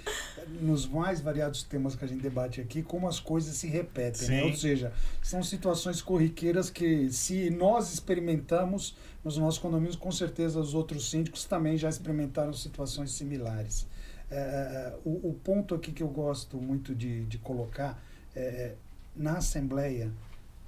nos 0.61 0.87
mais 0.87 1.21
variados 1.21 1.63
temas 1.63 1.95
que 1.95 2.05
a 2.05 2.09
gente 2.09 2.21
debate 2.21 2.61
aqui, 2.61 2.83
como 2.83 3.09
as 3.09 3.21
coisas 3.21 3.55
se 3.57 3.69
repetem, 3.69 4.29
né? 4.29 4.45
Ou 4.45 4.55
seja, 4.55 4.93
são 5.23 5.43
situações 5.43 6.03
corriqueiras 6.03 6.69
que, 6.69 7.11
se 7.11 7.49
nós 7.51 7.93
experimentamos 7.93 8.97
nos 9.25 9.37
nossos 9.37 9.59
condomínios, 9.59 9.97
com 9.97 10.11
certeza 10.11 10.59
os 10.59 10.75
outros 10.75 11.11
síndicos 11.11 11.45
também 11.45 11.77
já 11.77 11.89
experimentaram 11.89 12.53
situações 12.53 13.13
similares. 13.13 13.87
É, 14.31 14.97
o, 15.05 15.31
o 15.31 15.35
ponto 15.43 15.75
aqui 15.75 15.91
que 15.93 16.03
eu 16.03 16.09
gosto 16.09 16.57
muito 16.59 16.95
de, 16.95 17.25
de 17.27 17.39
colocar 17.39 18.01
é, 18.35 18.75
na 19.17 19.39
Assembleia, 19.39 20.11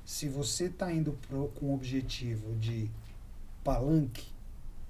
se 0.05 0.29
você 0.29 0.65
está 0.65 0.93
indo 0.93 1.13
pro, 1.29 1.49
com 1.55 1.67
o 1.67 1.75
objetivo 1.75 2.55
de 2.57 2.91
palanque, 3.63 4.27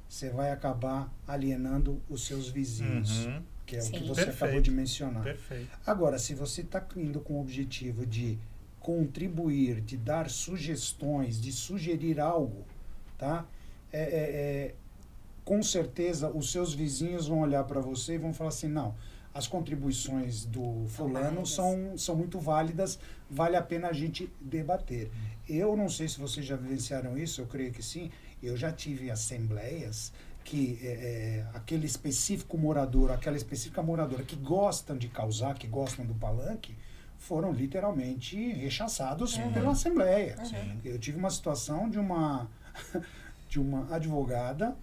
você 0.08 0.30
vai 0.30 0.50
acabar 0.50 1.12
alienando 1.26 2.00
os 2.08 2.26
seus 2.26 2.48
vizinhos, 2.48 3.26
Uhum, 3.26 3.42
que 3.66 3.76
é 3.76 3.78
o 3.78 3.82
Sim. 3.82 3.92
que 3.92 3.98
você 4.08 4.24
Perfeito. 4.26 4.44
acabou 4.44 4.60
de 4.60 4.70
mencionar. 4.70 5.22
perfeito. 5.22 5.70
Agora, 5.86 6.18
se 6.18 6.34
você 6.34 6.62
está 6.62 6.84
indo 6.96 7.20
com 7.20 7.34
o 7.34 7.40
objetivo 7.40 8.06
de 8.06 8.38
contribuir, 8.80 9.80
de 9.80 9.96
dar 9.96 10.28
sugestões, 10.28 11.40
de 11.40 11.52
sugerir 11.52 12.18
algo, 12.20 12.64
tá? 13.16 13.46
É, 13.92 14.00
é, 14.02 14.04
é, 14.04 14.74
com 15.44 15.62
certeza 15.62 16.30
os 16.30 16.50
seus 16.52 16.72
vizinhos 16.74 17.26
vão 17.26 17.40
olhar 17.40 17.64
para 17.64 17.80
você 17.80 18.14
e 18.14 18.18
vão 18.18 18.32
falar 18.32 18.48
assim, 18.50 18.68
não, 18.68 18.94
as 19.34 19.46
contribuições 19.46 20.44
do 20.44 20.84
fulano 20.88 21.46
são, 21.46 21.96
são 21.96 22.14
muito 22.14 22.38
válidas, 22.38 22.98
vale 23.30 23.56
a 23.56 23.62
pena 23.62 23.88
a 23.88 23.92
gente 23.92 24.30
debater. 24.40 25.10
Eu 25.48 25.74
não 25.76 25.88
sei 25.88 26.06
se 26.08 26.20
vocês 26.20 26.44
já 26.44 26.54
vivenciaram 26.56 27.16
isso, 27.16 27.40
eu 27.40 27.46
creio 27.46 27.72
que 27.72 27.82
sim. 27.82 28.10
Eu 28.42 28.56
já 28.56 28.70
tive 28.72 29.10
assembleias 29.10 30.12
que 30.44 30.78
é, 30.82 31.46
aquele 31.54 31.86
específico 31.86 32.58
morador, 32.58 33.10
aquela 33.12 33.36
específica 33.36 33.82
moradora 33.82 34.22
que 34.24 34.36
gostam 34.36 34.98
de 34.98 35.08
causar, 35.08 35.54
que 35.54 35.66
gostam 35.66 36.04
do 36.04 36.14
palanque, 36.14 36.74
foram 37.16 37.52
literalmente 37.52 38.36
rechaçados 38.52 39.36
Uhum. 39.36 39.52
pela 39.52 39.70
Assembleia. 39.72 40.36
Sim. 40.44 40.80
Eu 40.84 40.98
tive 40.98 41.16
uma 41.16 41.30
situação 41.30 41.88
de 41.88 41.98
uma, 41.98 42.50
de 43.48 43.60
uma 43.60 43.94
advogada, 43.94 44.76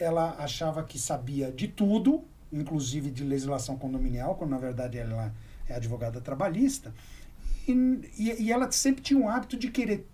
ela 0.00 0.34
achava 0.38 0.82
que 0.82 0.98
sabia 0.98 1.50
de 1.52 1.68
tudo, 1.68 2.24
inclusive 2.52 3.10
de 3.10 3.24
legislação 3.24 3.76
condominial, 3.76 4.34
quando 4.34 4.50
na 4.50 4.58
verdade 4.58 4.98
ela 4.98 5.32
é 5.68 5.74
advogada 5.74 6.20
trabalhista, 6.20 6.94
e, 7.66 7.72
e, 8.16 8.42
e 8.44 8.52
ela 8.52 8.70
sempre 8.70 9.02
tinha 9.02 9.18
um 9.20 9.28
hábito 9.28 9.56
de 9.56 9.68
querer, 9.70 10.06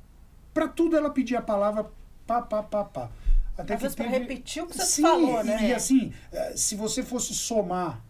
para 0.53 0.66
tudo 0.68 0.97
ela 0.97 1.11
pedia 1.11 1.38
a 1.38 1.42
palavra 1.42 1.87
pá, 2.27 2.42
pá, 2.42 2.62
pá, 2.62 2.85
pá. 2.85 3.11
Até 3.57 3.75
Às 3.75 3.94
pra 3.94 4.07
repetir 4.09 4.64
o 4.64 4.66
que 4.66 4.77
você 4.77 4.85
Sim, 4.85 5.03
falou, 5.03 5.44
né? 5.44 5.68
E 5.68 5.73
assim, 5.73 6.12
eh, 6.33 6.55
se 6.57 6.75
você 6.75 7.05
fosse 7.05 7.33
somar 7.33 8.03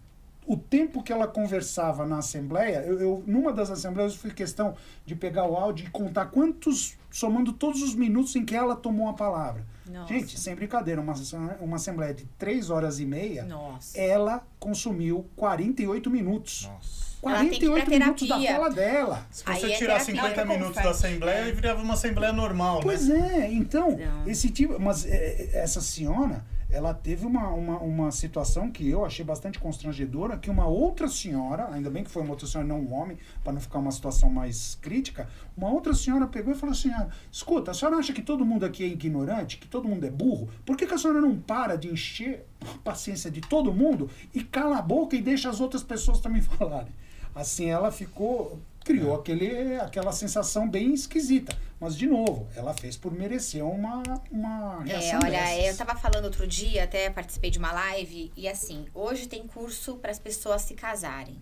o 0.47 0.57
tempo 0.57 1.03
que 1.03 1.13
ela 1.13 1.27
conversava 1.27 2.07
na 2.07 2.19
Assembleia, 2.19 2.79
eu, 2.87 2.99
eu- 3.01 3.25
numa 3.27 3.53
das 3.53 3.71
Assembleias 3.71 4.15
eu 4.15 4.19
fiz 4.19 4.33
questão 4.33 4.75
de 5.05 5.15
pegar 5.15 5.47
o 5.47 5.55
áudio 5.55 5.87
e 5.87 5.91
contar 5.91 6.27
quantos, 6.27 6.97
somando 7.15 7.53
todos 7.53 7.81
os 7.81 7.95
minutos 7.95 8.35
em 8.35 8.45
que 8.45 8.57
ela 8.57 8.75
tomou 8.75 9.09
a 9.09 9.13
palavra. 9.13 9.65
Nossa. 9.87 10.13
Gente, 10.13 10.39
sem 10.39 10.53
brincadeira, 10.57 11.01
uma, 11.01 11.15
uma 11.61 11.77
Assembleia 11.77 12.13
de 12.13 12.25
três 12.37 12.71
horas 12.71 12.99
e 12.99 13.07
meia, 13.07 13.45
Nossa. 13.45 13.97
ela 13.97 14.45
consumiu 14.59 15.25
48 15.37 16.11
minutos. 16.11 16.69
Nossa. 16.69 17.05
Ela 17.23 17.39
tem 17.39 17.51
que 17.51 17.65
ir 17.65 17.71
pra 17.71 17.83
48 17.87 17.91
minutos 18.01 18.29
da 18.29 18.41
fala 18.41 18.71
dela. 18.71 19.27
Se 19.31 19.45
Aí 19.47 19.61
você 19.61 19.67
é 19.67 19.77
tirar 19.77 20.05
terapia. 20.05 20.05
50 20.07 20.27
Ela 20.27 20.43
que 20.43 20.59
minutos 20.59 20.83
da. 20.83 20.91
Assembleia, 20.91 21.55
virava 21.55 21.83
uma 21.83 21.95
Assembleia 21.95 22.33
normal, 22.33 22.81
Pois 22.83 23.07
né? 23.07 23.45
é, 23.47 23.53
então, 23.53 23.97
Não. 23.97 24.29
esse 24.29 24.51
tipo. 24.51 24.79
Mas 24.81 25.07
é, 25.07 25.15
é, 25.15 25.51
essa 25.61 25.81
senhora, 25.81 26.45
ela 26.75 26.93
teve 26.93 27.25
uma, 27.25 27.51
uma, 27.51 27.79
uma 27.79 28.11
situação 28.11 28.69
que 28.69 28.91
eu 28.91 29.05
achei 29.05 29.25
bastante 29.25 29.61
constrangedora, 29.61 30.37
que 30.37 30.51
uma 30.51 30.67
outra 30.67 31.07
senhora, 31.07 31.69
ainda 31.71 31.89
bem 31.89 32.03
que 32.03 32.11
foi 32.11 32.21
uma 32.21 32.33
outra 32.33 32.49
senhora, 32.49 32.67
não 32.67 32.81
um 32.81 32.93
homem, 32.93 33.17
para 33.45 33.53
não 33.53 33.61
ficar 33.61 33.79
uma 33.79 33.93
situação 33.93 34.29
mais 34.29 34.77
crítica, 34.83 35.29
uma 35.57 35.71
outra 35.71 35.95
senhora 35.95 36.27
pegou 36.27 36.53
e 36.53 36.57
falou 36.57 36.73
assim: 36.73 36.91
ah, 36.91 37.09
escuta, 37.31 37.71
a 37.71 37.75
senhora 37.75 37.97
acha 37.97 38.13
que 38.13 38.21
todo 38.21 38.45
mundo 38.45 38.67
aqui 38.67 38.83
é 38.83 38.89
ignorante, 38.89 39.57
que 39.59 39.69
todo 39.69 39.89
mundo 39.89 40.05
é 40.05 40.11
burro? 40.11 40.49
Por 40.67 40.77
que, 40.77 40.85
que 40.85 40.95
a 40.95 40.99
senhora 40.99 41.21
não 41.21 41.39
para 41.39 41.77
de 41.77 41.89
encher 41.89 42.45
a 42.61 42.77
paciência 42.79 43.31
de 43.31 43.41
todo 43.41 43.73
mundo 43.73 44.11
e 44.35 44.43
cala 44.43 44.79
a 44.79 44.83
boca 44.83 45.15
e 45.15 45.23
deixa 45.23 45.49
as 45.49 45.61
outras 45.61 45.85
pessoas 45.85 46.19
também 46.19 46.43
falarem? 46.59 46.93
Assim 47.33 47.67
ela 47.67 47.93
ficou. 47.93 48.59
Criou 48.85 49.15
aquele, 49.15 49.77
aquela 49.77 50.13
sensação 50.13 50.69
bem 50.69 50.93
esquisita. 50.93 51.57
Mas, 51.85 51.97
de 51.97 52.07
novo, 52.07 52.49
ela 52.57 52.73
fez 52.73 52.97
por 52.97 53.13
merecer 53.13 53.63
uma, 53.63 54.03
uma 54.33 54.83
É, 54.87 54.97
reação 54.97 55.21
olha, 55.23 55.31
dessas. 55.33 55.67
eu 55.67 55.77
tava 55.87 56.01
falando 56.01 56.25
outro 56.25 56.47
dia, 56.47 56.85
até 56.85 57.11
participei 57.11 57.51
de 57.51 57.59
uma 57.59 57.73
live, 57.73 58.33
e 58.35 58.49
assim, 58.49 58.87
hoje 58.95 59.27
tem 59.29 59.47
curso 59.47 59.97
para 59.97 60.11
as 60.11 60.19
pessoas 60.19 60.63
se 60.63 60.73
casarem. 60.75 61.37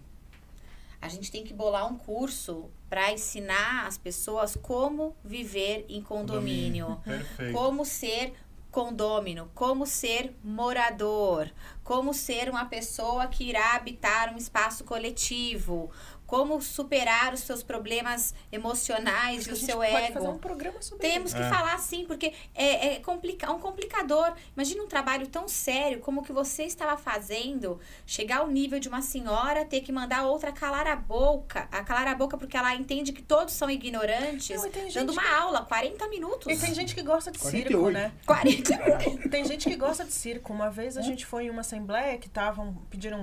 A 1.00 1.08
gente 1.08 1.30
tem 1.30 1.44
que 1.44 1.54
bolar 1.54 1.86
um 1.86 1.96
curso 1.96 2.68
para 2.90 3.12
ensinar 3.12 3.86
as 3.86 3.96
pessoas 3.96 4.56
como 4.60 5.14
viver 5.24 5.86
em 5.88 6.02
condomínio. 6.02 7.00
Perfeito. 7.04 7.52
Como 7.52 7.84
ser 7.84 8.32
condômino, 8.70 9.50
como 9.54 9.86
ser 9.86 10.34
morador, 10.42 11.50
como 11.84 12.14
ser 12.14 12.48
uma 12.48 12.64
pessoa 12.64 13.26
que 13.26 13.44
irá 13.44 13.74
habitar 13.74 14.32
um 14.32 14.38
espaço 14.38 14.82
coletivo, 14.82 15.90
como 16.32 16.62
superar 16.62 17.34
os 17.34 17.40
seus 17.40 17.62
problemas 17.62 18.34
emocionais 18.50 19.40
Acho 19.40 19.50
e 19.50 19.52
o 19.52 19.56
seu 19.56 19.76
pode 19.80 19.94
ego. 19.94 20.14
fazer 20.14 20.28
um 20.28 20.38
programa 20.38 20.80
sobre 20.80 21.06
Temos 21.06 21.34
que 21.34 21.42
É. 21.42 21.50
falar 21.50 21.78
sim, 21.78 22.06
porque 22.06 22.32
é, 22.54 22.94
é 22.94 23.00
complica 23.00 23.52
um 23.52 23.58
complicador. 23.58 24.32
Imagina 24.56 24.82
um 24.82 24.86
trabalho 24.86 25.26
tão 25.26 25.46
sério 25.46 26.00
como 26.00 26.22
o 26.22 26.24
que 26.24 26.32
você 26.32 26.62
estava 26.64 26.96
fazendo, 26.96 27.78
chegar 28.06 28.38
ao 28.38 28.46
nível 28.48 28.80
de 28.80 28.88
uma 28.88 29.02
senhora 29.02 29.62
ter 29.66 29.82
que 29.82 29.92
mandar 29.92 30.24
outra 30.24 30.50
calar 30.50 30.86
a 30.86 30.96
boca, 30.96 31.68
a 31.70 31.84
calar 31.84 32.08
a 32.08 32.14
boca 32.14 32.38
porque 32.38 32.56
ela 32.56 32.74
entende 32.74 33.12
que 33.12 33.20
todos 33.22 33.52
são 33.52 33.68
ignorantes, 33.68 34.56
Não, 34.56 34.66
e 34.88 34.90
dando 34.94 35.12
uma 35.12 35.20
que- 35.22 35.28
aula, 35.34 35.66
40 35.66 36.08
minutos. 36.08 36.50
E 36.50 36.58
tem 36.58 36.74
gente 36.74 36.94
que 36.94 37.02
gosta 37.02 37.30
de 37.30 37.38
circo, 37.38 37.72
48. 37.78 37.92
né? 37.92 38.10
40 38.24 39.28
Tem 39.28 39.44
gente 39.44 39.68
que 39.68 39.76
gosta 39.76 40.02
de 40.02 40.12
circo. 40.14 40.50
Uma 40.50 40.70
vez 40.70 40.96
a 40.96 41.02
gente 41.02 41.26
foi 41.26 41.44
em 41.44 41.50
uma 41.50 41.60
assembleia 41.60 42.16
que 42.16 42.26
estavam 42.26 42.72
pediram 42.88 43.20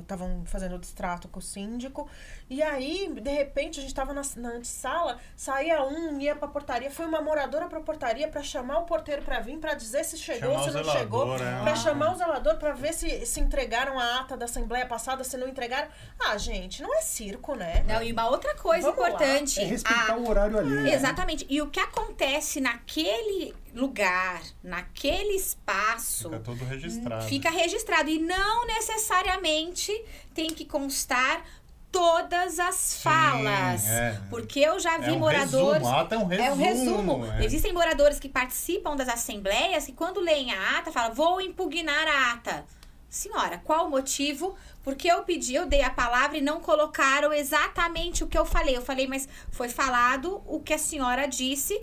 estavam 0.00 0.42
fazendo 0.46 0.76
o 0.76 0.78
distrato 0.78 1.28
com 1.28 1.38
o 1.38 1.42
síndico 1.42 2.08
e 2.50 2.62
aí 2.62 3.08
de 3.20 3.30
repente 3.30 3.78
a 3.78 3.82
gente 3.82 3.90
estava 3.90 4.12
na, 4.12 4.22
na 4.36 4.50
antessala 4.50 5.18
saía 5.36 5.82
um 5.84 6.20
ia 6.20 6.36
pra 6.36 6.48
portaria 6.48 6.90
foi 6.90 7.06
uma 7.06 7.20
moradora 7.20 7.66
pra 7.68 7.80
portaria 7.80 8.28
pra 8.28 8.42
chamar 8.42 8.78
o 8.78 8.82
porteiro 8.84 9.22
pra 9.22 9.40
vir 9.40 9.58
pra 9.58 9.74
dizer 9.74 10.04
se 10.04 10.16
chegou 10.18 10.50
Chamar 10.52 10.62
se 10.64 10.70
o 10.70 10.72
não 10.72 10.82
zelador, 10.84 10.98
chegou 11.00 11.34
é. 11.36 11.62
pra 11.62 11.76
chamar 11.76 12.12
o 12.12 12.16
zelador 12.16 12.56
pra 12.56 12.72
ver 12.72 12.92
se 12.92 13.24
se 13.26 13.40
entregaram 13.40 13.98
a 13.98 14.20
ata 14.20 14.36
da 14.36 14.44
assembleia 14.44 14.86
passada 14.86 15.24
se 15.24 15.36
não 15.36 15.48
entregaram 15.48 15.88
ah 16.20 16.36
gente 16.38 16.82
não 16.82 16.94
é 16.94 17.00
circo 17.02 17.54
né 17.54 17.82
Não, 17.86 18.02
e 18.02 18.12
uma 18.12 18.28
outra 18.28 18.54
coisa 18.56 18.88
Vamos 18.90 19.00
lá. 19.02 19.08
importante. 19.08 19.60
É 19.60 19.64
respeitar 19.64 20.12
a- 20.12 20.16
o 20.16 20.28
horário 20.28 20.58
alheio. 20.58 20.82
né? 20.82 20.92
Exatamente. 20.94 21.46
E 21.48 21.60
o 21.62 21.68
que 21.70 21.80
acontece 21.80 22.60
naquele 22.60 23.54
lugar, 23.74 24.40
naquele 24.62 25.34
espaço, 25.34 26.24
Fica 26.30 26.40
todo 26.40 26.64
registrado. 26.64 27.24
fica 27.26 27.50
registrado. 27.50 28.08
E 28.08 28.18
não 28.18 28.66
necessariamente 28.66 29.92
tem 30.32 30.48
que 30.50 30.64
constar 30.64 31.44
todas 31.90 32.58
as 32.58 33.00
falas. 33.02 33.86
é. 33.86 34.20
Porque 34.30 34.60
eu 34.60 34.78
já 34.80 34.98
vi 34.98 35.10
É 35.10 35.12
um 35.12 35.18
moradores. 35.18 35.74
resumo, 35.82 35.94
a 35.94 36.00
ata 36.00 36.14
é 36.14 36.18
um 36.18 36.26
resumo. 36.26 36.46
É 36.46 36.52
um 36.52 36.56
resumo. 36.56 37.26
é. 37.26 37.44
Existem 37.44 37.72
moradores 37.72 38.18
que 38.18 38.28
participam 38.28 38.96
das 38.96 39.08
assembleias 39.08 39.86
que, 39.86 39.92
quando 39.92 40.20
leem 40.20 40.52
a 40.52 40.78
ata, 40.78 40.90
falam: 40.90 41.14
vou 41.14 41.40
impugnar 41.40 42.06
a 42.08 42.32
ata. 42.32 42.64
Senhora, 43.08 43.58
qual 43.64 43.86
o 43.86 43.90
motivo? 43.90 44.56
Porque 44.82 45.06
eu 45.06 45.22
pedi, 45.22 45.54
eu 45.54 45.66
dei 45.66 45.82
a 45.82 45.90
palavra 45.90 46.36
e 46.36 46.40
não 46.40 46.58
colocaram 46.60 47.32
exatamente 47.32 48.24
o 48.24 48.26
que 48.26 48.36
eu 48.36 48.44
falei. 48.44 48.76
Eu 48.76 48.82
falei, 48.82 49.06
mas 49.06 49.28
foi 49.52 49.68
falado 49.68 50.42
o 50.46 50.58
que 50.58 50.74
a 50.74 50.78
senhora 50.78 51.26
disse 51.28 51.80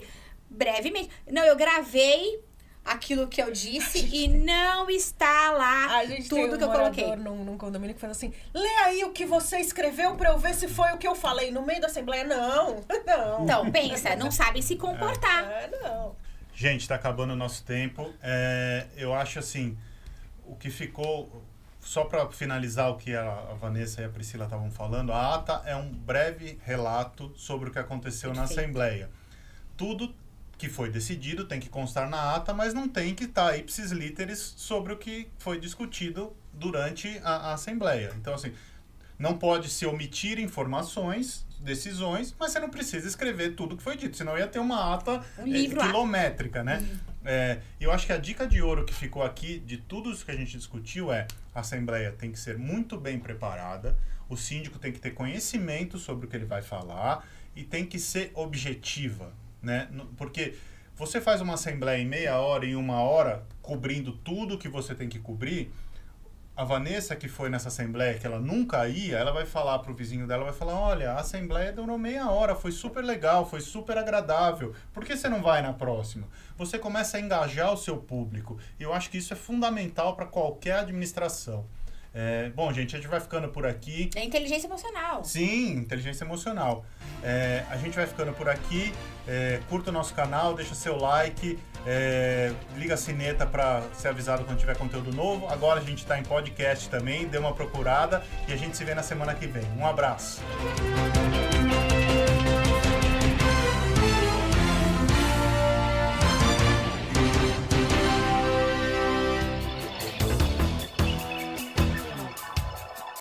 brevemente. 0.52 1.10
Não, 1.30 1.44
eu 1.44 1.56
gravei 1.56 2.40
aquilo 2.84 3.28
que 3.28 3.40
eu 3.40 3.52
disse 3.52 4.08
e 4.12 4.26
não 4.26 4.90
está 4.90 5.52
lá 5.52 5.98
A 5.98 6.04
gente 6.04 6.28
tem 6.28 6.42
tudo 6.44 6.54
um 6.54 6.58
que 6.58 6.64
eu 6.64 6.70
coloquei. 6.70 7.16
num, 7.16 7.44
num 7.44 7.56
condomínio 7.56 7.94
que 7.94 8.00
faz 8.00 8.10
assim, 8.16 8.32
lê 8.52 8.74
aí 8.84 9.04
o 9.04 9.12
que 9.12 9.24
você 9.24 9.58
escreveu 9.58 10.16
pra 10.16 10.30
eu 10.30 10.38
ver 10.38 10.54
se 10.54 10.66
foi 10.66 10.92
o 10.92 10.98
que 10.98 11.06
eu 11.06 11.14
falei 11.14 11.50
no 11.50 11.62
meio 11.64 11.80
da 11.80 11.86
assembleia. 11.86 12.24
Não, 12.24 12.84
não. 13.06 13.44
Então, 13.44 13.70
pensa, 13.70 14.16
não 14.16 14.30
sabem 14.30 14.60
se 14.62 14.76
comportar. 14.76 15.44
É, 15.44 15.70
não. 15.82 16.16
Gente, 16.54 16.86
tá 16.86 16.96
acabando 16.96 17.32
o 17.32 17.36
nosso 17.36 17.64
tempo. 17.64 18.12
É, 18.22 18.86
eu 18.96 19.14
acho 19.14 19.38
assim, 19.38 19.76
o 20.44 20.56
que 20.56 20.70
ficou. 20.70 21.42
Só 21.80 22.04
para 22.04 22.30
finalizar 22.30 22.90
o 22.90 22.96
que 22.96 23.12
a, 23.12 23.24
a 23.24 23.54
Vanessa 23.54 24.02
e 24.02 24.04
a 24.04 24.08
Priscila 24.08 24.44
estavam 24.44 24.70
falando, 24.70 25.12
a 25.12 25.34
ata 25.34 25.62
é 25.66 25.74
um 25.74 25.88
breve 25.90 26.56
relato 26.64 27.32
sobre 27.34 27.70
o 27.70 27.72
que 27.72 27.78
aconteceu 27.78 28.32
na 28.32 28.42
Perfeito. 28.42 28.60
Assembleia. 28.60 29.10
Tudo 29.76 30.14
que 30.62 30.68
foi 30.68 30.88
decidido 30.88 31.44
tem 31.44 31.58
que 31.58 31.68
constar 31.68 32.08
na 32.08 32.36
ata, 32.36 32.54
mas 32.54 32.72
não 32.72 32.88
tem 32.88 33.16
que 33.16 33.24
estar 33.24 33.58
ipsis 33.58 33.90
literis 33.90 34.54
sobre 34.56 34.92
o 34.92 34.96
que 34.96 35.26
foi 35.36 35.58
discutido 35.58 36.32
durante 36.52 37.20
a, 37.24 37.48
a 37.48 37.54
Assembleia. 37.54 38.12
Então, 38.16 38.32
assim, 38.32 38.52
não 39.18 39.36
pode 39.36 39.68
se 39.68 39.84
omitir 39.86 40.38
informações, 40.38 41.44
decisões, 41.58 42.32
mas 42.38 42.52
você 42.52 42.60
não 42.60 42.70
precisa 42.70 43.08
escrever 43.08 43.56
tudo 43.56 43.76
que 43.76 43.82
foi 43.82 43.96
dito, 43.96 44.16
senão 44.16 44.38
ia 44.38 44.46
ter 44.46 44.60
uma 44.60 44.94
ata 44.94 45.24
Um 45.36 45.48
eh, 45.48 45.50
livro 45.50 45.80
lá. 45.80 45.86
quilométrica, 45.86 46.62
né? 46.62 46.80
É, 47.24 47.58
e 47.80 47.82
eu 47.82 47.90
acho 47.90 48.06
que 48.06 48.12
a 48.12 48.18
dica 48.18 48.46
de 48.46 48.62
ouro 48.62 48.84
que 48.84 48.94
ficou 48.94 49.24
aqui 49.24 49.58
de 49.58 49.78
tudo 49.78 50.12
isso 50.12 50.24
que 50.24 50.30
a 50.30 50.36
gente 50.36 50.56
discutiu 50.56 51.12
é 51.12 51.26
a 51.52 51.58
Assembleia 51.58 52.12
tem 52.12 52.30
que 52.30 52.38
ser 52.38 52.56
muito 52.56 52.96
bem 52.96 53.18
preparada, 53.18 53.98
o 54.28 54.36
síndico 54.36 54.78
tem 54.78 54.92
que 54.92 55.00
ter 55.00 55.10
conhecimento 55.10 55.98
sobre 55.98 56.26
o 56.26 56.28
que 56.28 56.36
ele 56.36 56.46
vai 56.46 56.62
falar 56.62 57.26
e 57.56 57.64
tem 57.64 57.84
que 57.84 57.98
ser 57.98 58.30
objetiva, 58.32 59.32
né? 59.62 59.88
Porque 60.16 60.54
você 60.94 61.20
faz 61.20 61.40
uma 61.40 61.54
Assembleia 61.54 62.02
em 62.02 62.06
meia 62.06 62.38
hora, 62.38 62.66
em 62.66 62.74
uma 62.74 63.00
hora, 63.00 63.44
cobrindo 63.60 64.12
tudo 64.12 64.58
que 64.58 64.68
você 64.68 64.94
tem 64.94 65.08
que 65.08 65.18
cobrir, 65.18 65.72
a 66.54 66.64
Vanessa 66.64 67.16
que 67.16 67.28
foi 67.28 67.48
nessa 67.48 67.68
assembleia 67.68 68.18
que 68.18 68.26
ela 68.26 68.38
nunca 68.38 68.86
ia, 68.86 69.16
ela 69.16 69.32
vai 69.32 69.46
falar 69.46 69.78
pro 69.78 69.94
vizinho 69.94 70.26
dela, 70.26 70.44
vai 70.44 70.52
falar, 70.52 70.78
olha, 70.78 71.12
a 71.12 71.20
assembleia 71.20 71.72
durou 71.72 71.96
meia 71.96 72.30
hora, 72.30 72.54
foi 72.54 72.70
super 72.70 73.02
legal, 73.02 73.48
foi 73.48 73.60
super 73.60 73.96
agradável. 73.96 74.74
Por 74.92 75.04
que 75.04 75.16
você 75.16 75.28
não 75.28 75.40
vai 75.40 75.62
na 75.62 75.72
próxima? 75.72 76.28
Você 76.58 76.78
começa 76.78 77.16
a 77.16 77.20
engajar 77.20 77.72
o 77.72 77.76
seu 77.76 77.96
público. 77.96 78.58
E 78.78 78.82
eu 78.82 78.92
acho 78.92 79.10
que 79.10 79.16
isso 79.16 79.32
é 79.32 79.36
fundamental 79.36 80.14
para 80.14 80.26
qualquer 80.26 80.80
administração. 80.80 81.66
É, 82.14 82.50
bom, 82.50 82.72
gente, 82.72 82.94
a 82.94 82.98
gente 82.98 83.08
vai 83.08 83.20
ficando 83.20 83.48
por 83.48 83.66
aqui. 83.66 84.10
É 84.14 84.24
inteligência 84.24 84.66
emocional. 84.66 85.24
Sim, 85.24 85.72
inteligência 85.78 86.24
emocional. 86.24 86.84
É, 87.22 87.64
a 87.70 87.76
gente 87.76 87.94
vai 87.94 88.06
ficando 88.06 88.32
por 88.32 88.48
aqui. 88.48 88.92
É, 89.26 89.60
curta 89.68 89.90
o 89.90 89.92
nosso 89.92 90.12
canal, 90.14 90.54
deixa 90.54 90.74
seu 90.74 90.96
like, 90.96 91.58
é, 91.86 92.52
liga 92.76 92.94
a 92.94 92.96
sineta 92.96 93.46
para 93.46 93.82
ser 93.94 94.08
avisado 94.08 94.44
quando 94.44 94.58
tiver 94.58 94.76
conteúdo 94.76 95.12
novo. 95.12 95.46
Agora 95.48 95.80
a 95.80 95.84
gente 95.84 95.98
está 95.98 96.18
em 96.18 96.22
podcast 96.22 96.88
também, 96.88 97.26
dê 97.26 97.38
uma 97.38 97.54
procurada 97.54 98.22
e 98.48 98.52
a 98.52 98.56
gente 98.56 98.76
se 98.76 98.84
vê 98.84 98.94
na 98.94 99.02
semana 99.02 99.34
que 99.34 99.46
vem. 99.46 99.64
Um 99.78 99.86
abraço. 99.86 100.42